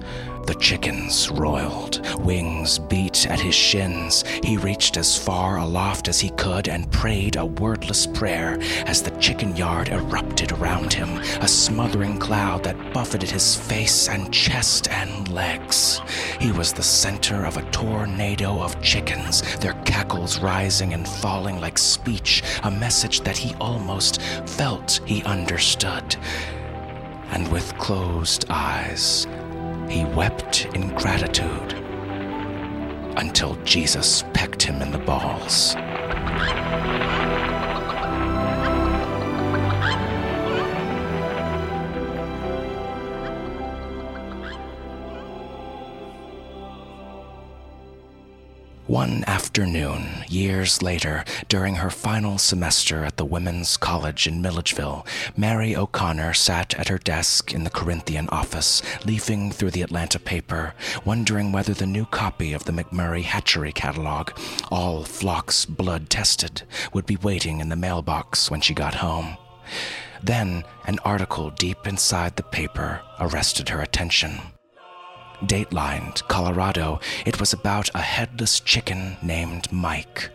The 0.47 0.55
chickens 0.55 1.29
roiled, 1.29 1.99
wings 2.19 2.79
beat 2.79 3.27
at 3.27 3.41
his 3.41 3.53
shins. 3.53 4.23
He 4.45 4.55
reached 4.55 4.95
as 4.95 5.17
far 5.17 5.57
aloft 5.57 6.07
as 6.07 6.21
he 6.21 6.29
could 6.29 6.69
and 6.69 6.89
prayed 6.89 7.35
a 7.35 7.45
wordless 7.45 8.07
prayer 8.07 8.57
as 8.85 9.01
the 9.01 9.11
chicken 9.19 9.57
yard 9.57 9.89
erupted 9.89 10.53
around 10.53 10.93
him, 10.93 11.09
a 11.41 11.49
smothering 11.49 12.17
cloud 12.17 12.63
that 12.63 12.93
buffeted 12.93 13.29
his 13.29 13.57
face 13.57 14.07
and 14.07 14.33
chest 14.33 14.89
and 14.89 15.27
legs. 15.33 15.99
He 16.39 16.53
was 16.53 16.71
the 16.71 16.81
center 16.81 17.45
of 17.45 17.57
a 17.57 17.69
tornado 17.71 18.61
of 18.61 18.81
chickens, 18.81 19.41
their 19.57 19.73
cackles 19.83 20.39
rising 20.39 20.93
and 20.93 21.05
falling 21.05 21.59
like 21.59 21.77
speech, 21.77 22.41
a 22.63 22.71
message 22.71 23.19
that 23.21 23.37
he 23.37 23.53
almost 23.55 24.21
felt 24.45 25.01
he 25.05 25.23
understood. 25.23 26.15
And 27.31 27.51
with 27.51 27.77
closed 27.77 28.45
eyes, 28.49 29.27
he 29.89 30.05
wept 30.05 30.65
in 30.75 30.89
gratitude 30.95 31.73
until 33.17 33.55
Jesus 33.63 34.23
pecked 34.33 34.61
him 34.61 34.81
in 34.81 34.91
the 34.91 34.97
balls. 34.99 35.75
One 48.87 49.25
afternoon, 49.27 50.23
years 50.29 50.81
later, 50.81 51.25
during 51.49 51.75
her 51.75 51.89
final 51.89 52.37
semester 52.37 53.03
at 53.03 53.17
the 53.17 53.25
Women's 53.25 53.75
College 53.75 54.27
in 54.27 54.41
Milledgeville, 54.41 55.05
Mary 55.35 55.75
O'Connor 55.75 56.33
sat 56.33 56.73
at 56.75 56.87
her 56.87 56.97
desk 56.97 57.53
in 57.53 57.65
the 57.65 57.69
Corinthian 57.69 58.29
office, 58.29 58.81
leafing 59.05 59.51
through 59.51 59.71
the 59.71 59.81
Atlanta 59.81 60.19
paper, 60.19 60.73
wondering 61.03 61.51
whether 61.51 61.73
the 61.73 61.85
new 61.85 62.05
copy 62.05 62.53
of 62.53 62.63
the 62.63 62.71
McMurray 62.71 63.23
Hatchery 63.23 63.73
Catalog, 63.73 64.31
all 64.71 65.03
flocks 65.03 65.65
blood 65.65 66.09
tested, 66.09 66.61
would 66.93 67.05
be 67.05 67.17
waiting 67.17 67.59
in 67.59 67.67
the 67.67 67.75
mailbox 67.75 68.49
when 68.49 68.61
she 68.61 68.73
got 68.73 68.95
home. 68.95 69.35
Then, 70.23 70.63
an 70.85 70.99
article 71.03 71.49
deep 71.49 71.85
inside 71.87 72.37
the 72.37 72.43
paper 72.43 73.01
arrested 73.19 73.67
her 73.67 73.81
attention. 73.81 74.39
Datelined, 75.45 76.23
Colorado, 76.27 76.99
it 77.25 77.39
was 77.39 77.53
about 77.53 77.89
a 77.93 78.01
headless 78.01 78.59
chicken 78.59 79.17
named 79.21 79.71
Mike. 79.71 80.31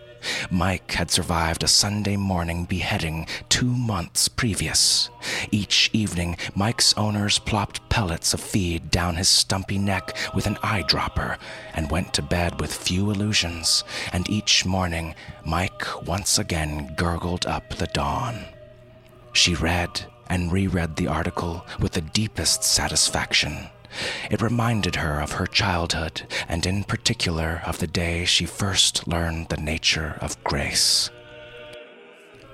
Mike 0.50 0.92
had 0.92 1.10
survived 1.10 1.64
a 1.64 1.68
Sunday 1.68 2.16
morning 2.16 2.64
beheading 2.64 3.26
two 3.48 3.66
months 3.66 4.28
previous. 4.28 5.11
Each 5.50 5.90
evening, 5.92 6.36
Mike's 6.55 6.94
owners 6.96 7.40
plopped 7.40 7.88
pellets 7.88 8.32
of 8.32 8.40
feed 8.40 8.92
down 8.92 9.16
his 9.16 9.28
stumpy 9.28 9.78
neck 9.78 10.16
with 10.34 10.46
an 10.46 10.55
eyedropper 10.57 11.36
and 11.74 11.90
went 11.90 12.14
to 12.14 12.22
bed 12.22 12.61
with 12.61 12.72
few 12.72 13.11
illusions, 13.11 13.82
and 14.12 14.30
each 14.30 14.64
morning, 14.64 15.16
Mike 15.44 16.07
once 16.07 16.38
again 16.38 16.94
gurgled 16.96 17.44
up 17.46 17.70
the 17.70 17.88
dawn. 17.88 18.44
She 19.32 19.57
read 19.57 20.07
and 20.28 20.53
reread 20.53 20.94
the 20.94 21.09
article 21.09 21.66
with 21.80 21.92
the 21.92 22.00
deepest 22.00 22.62
satisfaction. 22.62 23.68
It 24.30 24.43
reminded 24.43 24.97
her 24.97 25.20
of 25.20 25.32
her 25.32 25.47
childhood, 25.47 26.22
and 26.49 26.66
in 26.66 26.84
particular 26.84 27.62
of 27.66 27.78
the 27.78 27.86
day 27.86 28.24
she 28.24 28.47
first 28.47 29.07
learned 29.07 29.49
the 29.49 29.57
nature 29.57 30.18
of 30.20 30.43
grace. 30.45 31.11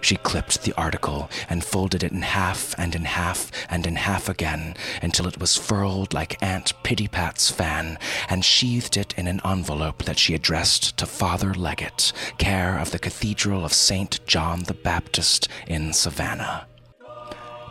She 0.01 0.16
clipped 0.16 0.62
the 0.62 0.72
article 0.74 1.28
and 1.49 1.64
folded 1.64 2.05
it 2.05 2.12
in 2.12 2.22
half 2.22 2.74
and 2.78 2.95
in 2.95 3.05
half 3.05 3.51
and 3.68 3.86
in 3.86 3.97
half 3.97 4.28
again 4.28 4.76
until 5.03 5.26
it 5.26 5.41
was 5.41 5.57
furled 5.57 6.14
like 6.14 6.43
Aunt 6.43 6.72
Pittypat's 6.82 7.51
fan 7.51 7.99
and 8.28 8.45
sheathed 8.45 8.97
it 8.97 9.14
in 9.16 9.26
an 9.26 9.41
envelope 9.45 10.05
that 10.05 10.18
she 10.18 10.34
addressed 10.34 10.97
to 10.99 11.07
Father 11.07 11.53
Leggett, 11.53 12.12
care 12.39 12.78
of 12.78 12.91
the 12.91 12.99
Cathedral 12.99 13.64
of 13.64 13.72
St. 13.72 14.24
John 14.26 14.64
the 14.64 14.74
Baptist 14.74 15.49
in 15.66 15.93
Savannah. 15.93 16.66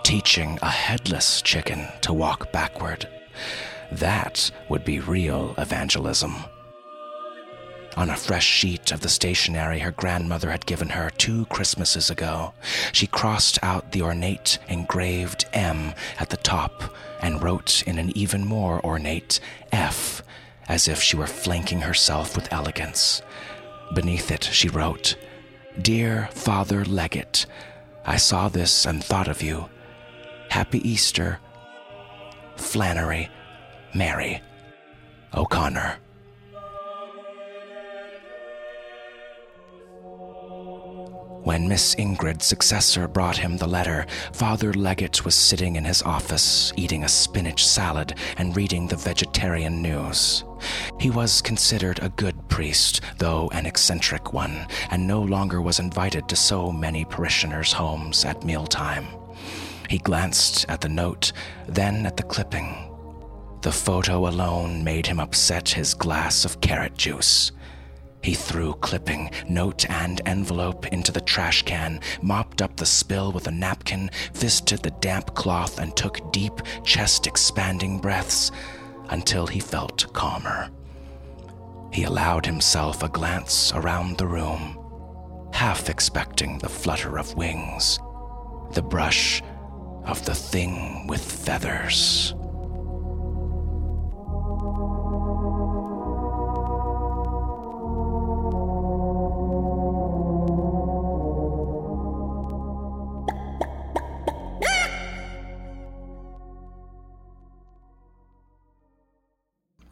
Teaching 0.03 0.59
a 0.61 0.69
headless 0.69 1.41
chicken 1.41 1.87
to 2.01 2.13
walk 2.13 2.51
backward 2.51 3.07
that 3.91 4.51
would 4.69 4.83
be 4.83 4.99
real 4.99 5.53
evangelism. 5.57 6.35
On 7.95 8.11
a 8.11 8.15
fresh 8.15 8.45
sheet 8.45 8.91
of 8.91 9.01
the 9.01 9.09
stationery 9.09 9.79
her 9.79 9.91
grandmother 9.91 10.51
had 10.51 10.67
given 10.67 10.89
her 10.89 11.09
two 11.09 11.45
Christmases 11.47 12.11
ago, 12.11 12.53
she 12.91 13.07
crossed 13.07 13.57
out 13.63 13.91
the 13.91 14.03
ornate 14.03 14.59
engraved 14.67 15.45
M 15.51 15.93
at 16.19 16.29
the 16.29 16.37
top 16.37 16.93
and 17.21 17.41
wrote 17.41 17.81
in 17.87 17.97
an 17.97 18.15
even 18.15 18.45
more 18.45 18.85
ornate 18.85 19.39
F, 19.71 20.21
as 20.67 20.87
if 20.87 21.01
she 21.01 21.15
were 21.15 21.25
flanking 21.25 21.81
herself 21.81 22.35
with 22.35 22.53
elegance. 22.53 23.23
Beneath 23.95 24.29
it, 24.29 24.43
she 24.43 24.69
wrote, 24.69 25.15
Dear 25.81 26.29
Father 26.33 26.85
Leggett, 26.85 27.47
I 28.05 28.17
saw 28.17 28.47
this 28.47 28.85
and 28.85 29.03
thought 29.03 29.27
of 29.27 29.41
you. 29.41 29.69
Happy 30.49 30.87
Easter. 30.87 31.39
Flannery, 32.57 33.29
Mary, 33.93 34.41
O'Connor. 35.33 35.97
When 41.43 41.69
Miss 41.69 41.95
Ingrid's 41.95 42.45
successor 42.45 43.07
brought 43.07 43.37
him 43.37 43.55
the 43.55 43.67
letter, 43.67 44.05
Father 44.33 44.73
Leggett 44.73 45.23
was 45.23 45.33
sitting 45.33 45.77
in 45.77 45.85
his 45.85 46.01
office, 46.01 46.73
eating 46.75 47.05
a 47.05 47.07
spinach 47.07 47.65
salad 47.65 48.15
and 48.35 48.53
reading 48.53 48.85
the 48.85 48.97
vegetarian 48.97 49.81
news. 49.81 50.43
He 50.99 51.09
was 51.09 51.41
considered 51.41 51.99
a 52.01 52.09
good 52.09 52.49
priest, 52.49 52.99
though 53.17 53.49
an 53.53 53.65
eccentric 53.65 54.33
one, 54.33 54.67
and 54.91 55.07
no 55.07 55.21
longer 55.21 55.61
was 55.61 55.79
invited 55.79 56.27
to 56.27 56.35
so 56.35 56.69
many 56.69 57.05
parishioners' 57.05 57.71
homes 57.71 58.25
at 58.25 58.43
mealtime. 58.43 59.07
He 59.89 59.97
glanced 59.97 60.65
at 60.69 60.81
the 60.81 60.89
note, 60.89 61.31
then 61.67 62.05
at 62.05 62.17
the 62.17 62.23
clipping. 62.23 62.87
The 63.61 63.71
photo 63.71 64.27
alone 64.27 64.83
made 64.83 65.07
him 65.07 65.19
upset 65.19 65.69
his 65.69 65.93
glass 65.93 66.45
of 66.45 66.61
carrot 66.61 66.97
juice. 66.97 67.51
He 68.21 68.33
threw 68.33 68.73
clipping, 68.73 69.31
note, 69.47 69.89
and 69.89 70.21
envelope 70.25 70.87
into 70.87 71.11
the 71.11 71.21
trash 71.21 71.61
can, 71.61 72.01
mopped 72.21 72.61
up 72.61 72.75
the 72.75 72.85
spill 72.85 73.31
with 73.31 73.47
a 73.47 73.51
napkin, 73.51 74.09
fisted 74.33 74.79
the 74.79 74.91
damp 74.91 75.33
cloth, 75.35 75.79
and 75.79 75.95
took 75.95 76.31
deep, 76.31 76.61
chest 76.83 77.25
expanding 77.25 77.99
breaths 77.99 78.51
until 79.09 79.47
he 79.47 79.59
felt 79.59 80.11
calmer. 80.13 80.69
He 81.93 82.03
allowed 82.03 82.45
himself 82.45 83.01
a 83.01 83.09
glance 83.09 83.71
around 83.73 84.17
the 84.17 84.27
room, 84.27 84.77
half 85.53 85.89
expecting 85.89 86.57
the 86.59 86.69
flutter 86.69 87.17
of 87.17 87.35
wings, 87.35 87.99
the 88.73 88.81
brush 88.81 89.41
of 90.07 90.23
the 90.25 90.33
thing 90.33 91.05
with 91.07 91.21
feathers. 91.21 92.33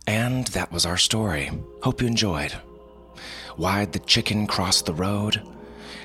And 0.07 0.47
that 0.47 0.72
was 0.72 0.86
our 0.86 0.97
story. 0.97 1.51
Hope 1.82 2.01
you 2.01 2.07
enjoyed. 2.07 2.51
Why'd 3.57 3.93
the 3.93 3.99
chicken 3.99 4.47
cross 4.47 4.82
the 4.82 4.93
road? 4.93 5.41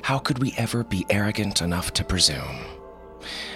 How 0.02 0.18
could 0.18 0.38
we 0.38 0.54
ever 0.56 0.84
be 0.84 1.06
arrogant 1.10 1.60
enough 1.62 1.92
to 1.94 2.04
presume? 2.04 2.79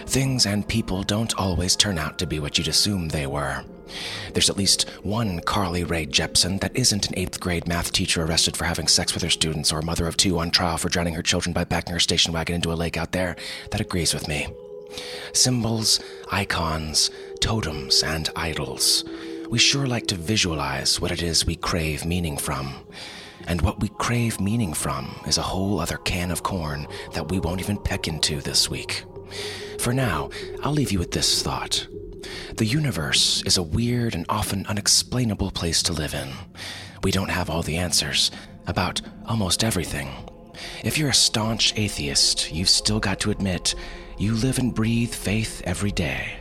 Things 0.06 0.46
and 0.46 0.66
people 0.66 1.02
don't 1.02 1.34
always 1.36 1.76
turn 1.76 1.98
out 1.98 2.18
to 2.18 2.26
be 2.26 2.40
what 2.40 2.58
you'd 2.58 2.68
assume 2.68 3.08
they 3.08 3.26
were. 3.26 3.64
There's 4.32 4.50
at 4.50 4.56
least 4.56 4.88
one 5.02 5.40
Carly 5.40 5.84
Rae 5.84 6.06
Jepsen 6.06 6.60
that 6.60 6.76
isn't 6.76 7.06
an 7.06 7.18
eighth 7.18 7.40
grade 7.40 7.68
math 7.68 7.92
teacher 7.92 8.22
arrested 8.24 8.56
for 8.56 8.64
having 8.64 8.88
sex 8.88 9.14
with 9.14 9.22
her 9.22 9.30
students 9.30 9.72
or 9.72 9.80
a 9.80 9.84
mother 9.84 10.06
of 10.06 10.16
two 10.16 10.38
on 10.38 10.50
trial 10.50 10.78
for 10.78 10.88
drowning 10.88 11.14
her 11.14 11.22
children 11.22 11.52
by 11.52 11.64
backing 11.64 11.92
her 11.92 12.00
station 12.00 12.32
wagon 12.32 12.56
into 12.56 12.72
a 12.72 12.74
lake 12.74 12.96
out 12.96 13.12
there 13.12 13.36
that 13.70 13.80
agrees 13.80 14.14
with 14.14 14.28
me. 14.28 14.48
Symbols, 15.32 16.00
icons, 16.30 17.10
totems, 17.40 18.02
and 18.02 18.30
idols 18.36 19.04
we 19.54 19.58
sure 19.58 19.86
like 19.86 20.06
to 20.08 20.16
visualize 20.16 21.00
what 21.00 21.12
it 21.12 21.22
is 21.22 21.46
we 21.46 21.56
crave 21.56 22.04
meaning 22.04 22.36
from. 22.36 22.74
And 23.46 23.60
what 23.60 23.80
we 23.80 23.88
crave 23.88 24.40
meaning 24.40 24.74
from 24.74 25.14
is 25.26 25.38
a 25.38 25.42
whole 25.42 25.78
other 25.80 25.98
can 25.98 26.30
of 26.30 26.42
corn 26.42 26.86
that 27.12 27.30
we 27.30 27.38
won't 27.38 27.60
even 27.60 27.76
peck 27.76 28.08
into 28.08 28.40
this 28.40 28.70
week. 28.70 29.04
For 29.78 29.92
now, 29.92 30.30
I'll 30.62 30.72
leave 30.72 30.92
you 30.92 30.98
with 30.98 31.10
this 31.12 31.42
thought. 31.42 31.86
The 32.56 32.66
universe 32.66 33.42
is 33.42 33.56
a 33.56 33.62
weird 33.62 34.14
and 34.14 34.24
often 34.28 34.66
unexplainable 34.66 35.50
place 35.50 35.82
to 35.84 35.92
live 35.92 36.14
in. 36.14 36.28
We 37.02 37.10
don't 37.10 37.30
have 37.30 37.50
all 37.50 37.62
the 37.62 37.76
answers 37.76 38.30
about 38.66 39.02
almost 39.26 39.64
everything. 39.64 40.08
If 40.84 40.96
you're 40.96 41.10
a 41.10 41.14
staunch 41.14 41.76
atheist, 41.76 42.52
you've 42.52 42.68
still 42.68 43.00
got 43.00 43.20
to 43.20 43.30
admit 43.30 43.74
you 44.16 44.34
live 44.34 44.58
and 44.58 44.74
breathe 44.74 45.12
faith 45.12 45.62
every 45.64 45.90
day. 45.90 46.36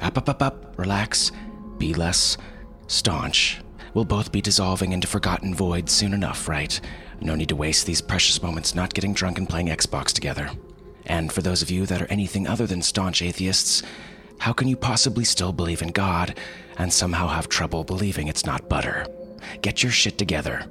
Up, 0.00 0.16
up, 0.16 0.28
up, 0.28 0.42
up, 0.42 0.78
relax, 0.78 1.30
be 1.78 1.92
less 1.92 2.38
staunch. 2.86 3.60
We'll 3.92 4.04
both 4.04 4.32
be 4.32 4.40
dissolving 4.40 4.92
into 4.92 5.06
forgotten 5.06 5.54
voids 5.54 5.92
soon 5.92 6.14
enough, 6.14 6.48
right? 6.48 6.80
No 7.20 7.34
need 7.34 7.50
to 7.50 7.56
waste 7.56 7.86
these 7.86 8.00
precious 8.00 8.42
moments 8.42 8.74
not 8.74 8.94
getting 8.94 9.12
drunk 9.12 9.36
and 9.38 9.48
playing 9.48 9.66
Xbox 9.66 10.12
together. 10.12 10.50
And 11.10 11.32
for 11.32 11.42
those 11.42 11.60
of 11.60 11.72
you 11.72 11.86
that 11.86 12.00
are 12.00 12.06
anything 12.06 12.46
other 12.46 12.68
than 12.68 12.82
staunch 12.82 13.20
atheists, 13.20 13.82
how 14.38 14.52
can 14.52 14.68
you 14.68 14.76
possibly 14.76 15.24
still 15.24 15.52
believe 15.52 15.82
in 15.82 15.88
God 15.88 16.38
and 16.78 16.92
somehow 16.92 17.26
have 17.26 17.48
trouble 17.48 17.82
believing 17.82 18.28
it's 18.28 18.46
not 18.46 18.68
butter? 18.68 19.08
Get 19.60 19.82
your 19.82 19.90
shit 19.90 20.18
together. 20.18 20.64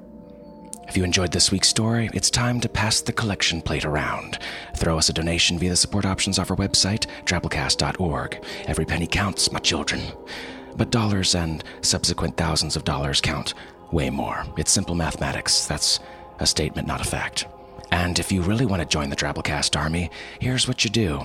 If 0.88 0.96
you 0.96 1.04
enjoyed 1.04 1.34
this 1.34 1.52
week's 1.52 1.68
story, 1.68 2.10
it's 2.14 2.30
time 2.30 2.62
to 2.62 2.70
pass 2.70 3.02
the 3.02 3.12
collection 3.12 3.62
plate 3.62 3.84
around. 3.84 4.40
Throw 4.78 4.98
us 4.98 5.10
a 5.10 5.14
donation 5.14 5.60
via 5.60 5.72
the 5.72 5.76
support 5.76 6.06
options 6.06 6.40
off 6.40 6.50
our 6.50 6.58
website, 6.58 7.06
drabblecast.org. 7.26 8.42
Every 8.66 8.86
penny 8.86 9.08
counts, 9.08 9.52
my 9.52 9.60
children. 9.60 10.02
But 10.78 10.90
dollars 10.90 11.36
and 11.36 11.66
subsequent 11.82 12.38
thousands 12.38 12.78
of 12.78 12.86
dollars 12.86 13.20
count 13.20 13.56
way 13.92 14.10
more. 14.10 14.46
It's 14.56 14.72
simple 14.72 14.96
mathematics. 14.96 15.66
That's 15.66 16.00
a 16.40 16.48
statement, 16.48 16.88
not 16.88 17.02
a 17.02 17.10
fact. 17.10 17.46
And 17.92 18.20
if 18.20 18.32
you 18.32 18.42
really 18.42 18.66
want 18.66 18.82
to 18.82 18.88
join 18.88 19.10
the 19.10 19.16
Drabblecast 19.16 19.78
army, 19.80 20.12
here's 20.40 20.68
what 20.68 20.84
you 20.84 20.90
do. 20.90 21.22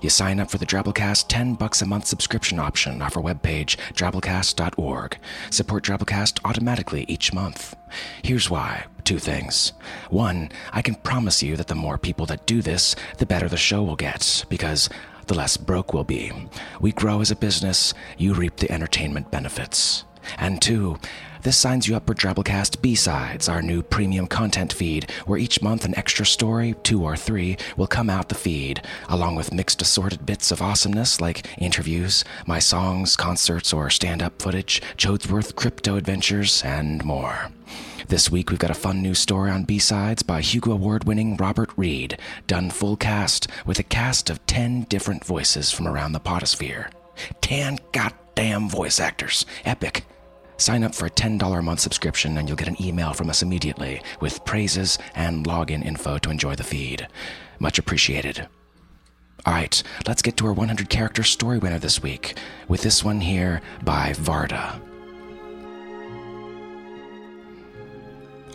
You 0.00 0.08
sign 0.08 0.40
up 0.40 0.50
for 0.50 0.58
the 0.58 0.66
Drabblecast 0.66 1.26
10 1.28 1.54
bucks 1.54 1.82
a 1.82 1.86
month 1.86 2.06
subscription 2.06 2.58
option 2.58 3.02
off 3.02 3.16
our 3.16 3.22
webpage, 3.22 3.76
drabblecast.org. 3.92 5.18
Support 5.50 5.84
Drabblecast 5.84 6.40
automatically 6.44 7.04
each 7.08 7.32
month. 7.32 7.76
Here's 8.22 8.48
why. 8.48 8.86
Two 9.04 9.18
things. 9.18 9.72
One, 10.10 10.50
I 10.72 10.82
can 10.82 10.96
promise 10.96 11.42
you 11.42 11.56
that 11.56 11.68
the 11.68 11.74
more 11.74 11.98
people 11.98 12.26
that 12.26 12.46
do 12.46 12.62
this, 12.62 12.96
the 13.18 13.26
better 13.26 13.48
the 13.48 13.56
show 13.56 13.82
will 13.82 13.96
get, 13.96 14.44
because 14.48 14.88
the 15.26 15.34
less 15.34 15.56
broke 15.56 15.92
we'll 15.92 16.04
be. 16.04 16.32
We 16.80 16.92
grow 16.92 17.20
as 17.20 17.30
a 17.30 17.36
business, 17.36 17.94
you 18.16 18.34
reap 18.34 18.56
the 18.56 18.70
entertainment 18.70 19.30
benefits. 19.30 20.04
And 20.38 20.60
two, 20.60 20.98
this 21.46 21.56
signs 21.56 21.86
you 21.86 21.94
up 21.94 22.08
for 22.08 22.14
Drabblecast 22.14 22.82
B-Sides, 22.82 23.48
our 23.48 23.62
new 23.62 23.80
premium 23.80 24.26
content 24.26 24.72
feed, 24.72 25.08
where 25.26 25.38
each 25.38 25.62
month 25.62 25.84
an 25.84 25.96
extra 25.96 26.26
story, 26.26 26.74
two 26.82 27.04
or 27.04 27.16
three, 27.16 27.56
will 27.76 27.86
come 27.86 28.10
out 28.10 28.28
the 28.28 28.34
feed, 28.34 28.82
along 29.08 29.36
with 29.36 29.54
mixed 29.54 29.80
assorted 29.80 30.26
bits 30.26 30.50
of 30.50 30.60
awesomeness 30.60 31.20
like 31.20 31.46
interviews, 31.62 32.24
my 32.48 32.58
songs, 32.58 33.14
concerts, 33.14 33.72
or 33.72 33.90
stand-up 33.90 34.42
footage, 34.42 34.82
Choadsworth 34.96 35.54
crypto 35.54 35.94
adventures, 35.94 36.64
and 36.64 37.04
more. 37.04 37.52
This 38.08 38.28
week 38.28 38.50
we've 38.50 38.58
got 38.58 38.72
a 38.72 38.74
fun 38.74 39.00
new 39.00 39.14
story 39.14 39.52
on 39.52 39.62
B-Sides 39.62 40.24
by 40.24 40.40
Hugo 40.40 40.72
Award 40.72 41.04
winning 41.04 41.36
Robert 41.36 41.70
Reed, 41.76 42.18
done 42.48 42.70
full 42.70 42.96
cast 42.96 43.46
with 43.64 43.78
a 43.78 43.84
cast 43.84 44.30
of 44.30 44.44
10 44.46 44.86
different 44.88 45.24
voices 45.24 45.70
from 45.70 45.86
around 45.86 46.10
the 46.10 46.18
podosphere. 46.18 46.90
10 47.40 47.78
goddamn 47.92 48.68
voice 48.68 48.98
actors. 48.98 49.46
Epic. 49.64 50.04
Sign 50.58 50.84
up 50.84 50.94
for 50.94 51.06
a 51.06 51.10
$10 51.10 51.58
a 51.58 51.62
month 51.62 51.80
subscription 51.80 52.38
and 52.38 52.48
you'll 52.48 52.56
get 52.56 52.68
an 52.68 52.80
email 52.82 53.12
from 53.12 53.28
us 53.28 53.42
immediately 53.42 54.02
with 54.20 54.44
praises 54.44 54.98
and 55.14 55.46
login 55.46 55.84
info 55.84 56.18
to 56.18 56.30
enjoy 56.30 56.54
the 56.54 56.64
feed. 56.64 57.06
Much 57.58 57.78
appreciated. 57.78 58.48
All 59.44 59.52
right, 59.52 59.82
let's 60.06 60.22
get 60.22 60.36
to 60.38 60.46
our 60.46 60.52
100 60.52 60.88
character 60.88 61.22
story 61.22 61.58
winner 61.58 61.78
this 61.78 62.02
week 62.02 62.36
with 62.68 62.82
this 62.82 63.04
one 63.04 63.20
here 63.20 63.60
by 63.84 64.12
Varda. 64.12 64.80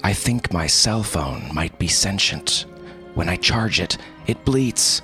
I 0.03 0.13
think 0.13 0.51
my 0.51 0.67
cell 0.67 1.03
phone 1.03 1.53
might 1.53 1.77
be 1.77 1.87
sentient. 1.87 2.65
When 3.13 3.29
I 3.29 3.35
charge 3.35 3.79
it, 3.79 3.97
it 4.25 4.43
bleats. 4.43 5.01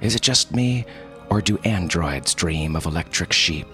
Is 0.00 0.14
it 0.14 0.22
just 0.22 0.54
me, 0.54 0.86
or 1.30 1.42
do 1.42 1.58
androids 1.58 2.34
dream 2.34 2.74
of 2.76 2.86
electric 2.86 3.32
sheep? 3.32 3.68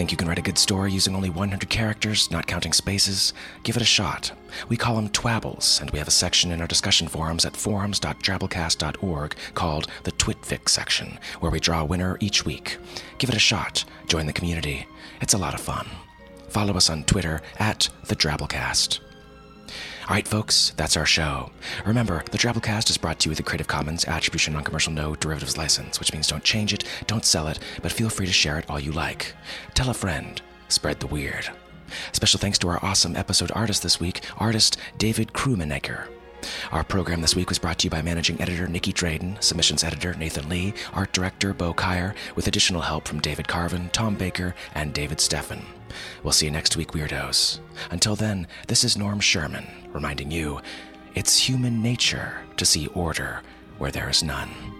Think 0.00 0.12
you 0.12 0.16
can 0.16 0.28
write 0.28 0.38
a 0.38 0.40
good 0.40 0.56
story 0.56 0.92
using 0.92 1.14
only 1.14 1.28
100 1.28 1.68
characters, 1.68 2.30
not 2.30 2.46
counting 2.46 2.72
spaces? 2.72 3.34
Give 3.64 3.76
it 3.76 3.82
a 3.82 3.84
shot. 3.84 4.32
We 4.70 4.78
call 4.78 4.96
them 4.96 5.10
twabbles, 5.10 5.78
and 5.78 5.90
we 5.90 5.98
have 5.98 6.08
a 6.08 6.10
section 6.10 6.52
in 6.52 6.62
our 6.62 6.66
discussion 6.66 7.06
forums 7.06 7.44
at 7.44 7.54
forums.drabblecast.org 7.54 9.36
called 9.52 9.88
the 10.04 10.12
Twitfic 10.12 10.70
section, 10.70 11.18
where 11.40 11.52
we 11.52 11.60
draw 11.60 11.82
a 11.82 11.84
winner 11.84 12.16
each 12.18 12.46
week. 12.46 12.78
Give 13.18 13.28
it 13.28 13.36
a 13.36 13.38
shot. 13.38 13.84
Join 14.06 14.24
the 14.24 14.32
community. 14.32 14.86
It's 15.20 15.34
a 15.34 15.38
lot 15.38 15.52
of 15.52 15.60
fun. 15.60 15.86
Follow 16.48 16.78
us 16.78 16.88
on 16.88 17.04
Twitter 17.04 17.42
at 17.58 17.90
the 18.06 18.16
Drabblecast. 18.16 19.00
All 20.10 20.16
right, 20.16 20.26
folks, 20.26 20.72
that's 20.76 20.96
our 20.96 21.06
show. 21.06 21.52
Remember, 21.86 22.24
the 22.32 22.36
Drabblecast 22.36 22.90
is 22.90 22.98
brought 22.98 23.20
to 23.20 23.26
you 23.26 23.30
with 23.30 23.38
a 23.38 23.44
Creative 23.44 23.68
Commons 23.68 24.04
Attribution 24.06 24.54
Non-Commercial 24.54 24.92
No 24.92 25.14
Derivatives 25.14 25.56
License, 25.56 26.00
which 26.00 26.12
means 26.12 26.26
don't 26.26 26.42
change 26.42 26.74
it, 26.74 26.82
don't 27.06 27.24
sell 27.24 27.46
it, 27.46 27.60
but 27.80 27.92
feel 27.92 28.10
free 28.10 28.26
to 28.26 28.32
share 28.32 28.58
it 28.58 28.68
all 28.68 28.80
you 28.80 28.90
like. 28.90 29.36
Tell 29.74 29.88
a 29.88 29.94
friend. 29.94 30.42
Spread 30.66 30.98
the 30.98 31.06
weird. 31.06 31.48
Special 32.10 32.40
thanks 32.40 32.58
to 32.58 32.68
our 32.70 32.84
awesome 32.84 33.14
episode 33.14 33.52
artist 33.54 33.84
this 33.84 34.00
week, 34.00 34.22
artist 34.36 34.78
David 34.98 35.32
Krummenegger. 35.32 36.08
Our 36.72 36.82
program 36.82 37.20
this 37.20 37.36
week 37.36 37.48
was 37.48 37.60
brought 37.60 37.78
to 37.78 37.86
you 37.86 37.90
by 37.90 38.02
managing 38.02 38.42
editor 38.42 38.66
Nicky 38.66 38.92
Drayden, 38.92 39.40
submissions 39.40 39.84
editor 39.84 40.14
Nathan 40.14 40.48
Lee, 40.48 40.74
art 40.92 41.12
director 41.12 41.54
Bo 41.54 41.72
Kyer, 41.72 42.16
with 42.34 42.48
additional 42.48 42.82
help 42.82 43.06
from 43.06 43.20
David 43.20 43.46
Carvin, 43.46 43.90
Tom 43.90 44.16
Baker, 44.16 44.56
and 44.74 44.92
David 44.92 45.18
Steffen. 45.18 45.62
We'll 46.22 46.32
see 46.32 46.46
you 46.46 46.52
next 46.52 46.76
week, 46.76 46.92
Weirdos. 46.92 47.60
Until 47.90 48.16
then, 48.16 48.46
this 48.68 48.84
is 48.84 48.96
Norm 48.96 49.20
Sherman, 49.20 49.66
reminding 49.92 50.30
you 50.30 50.60
it's 51.14 51.48
human 51.48 51.82
nature 51.82 52.42
to 52.56 52.64
see 52.64 52.86
order 52.88 53.42
where 53.78 53.90
there 53.90 54.08
is 54.08 54.22
none. 54.22 54.79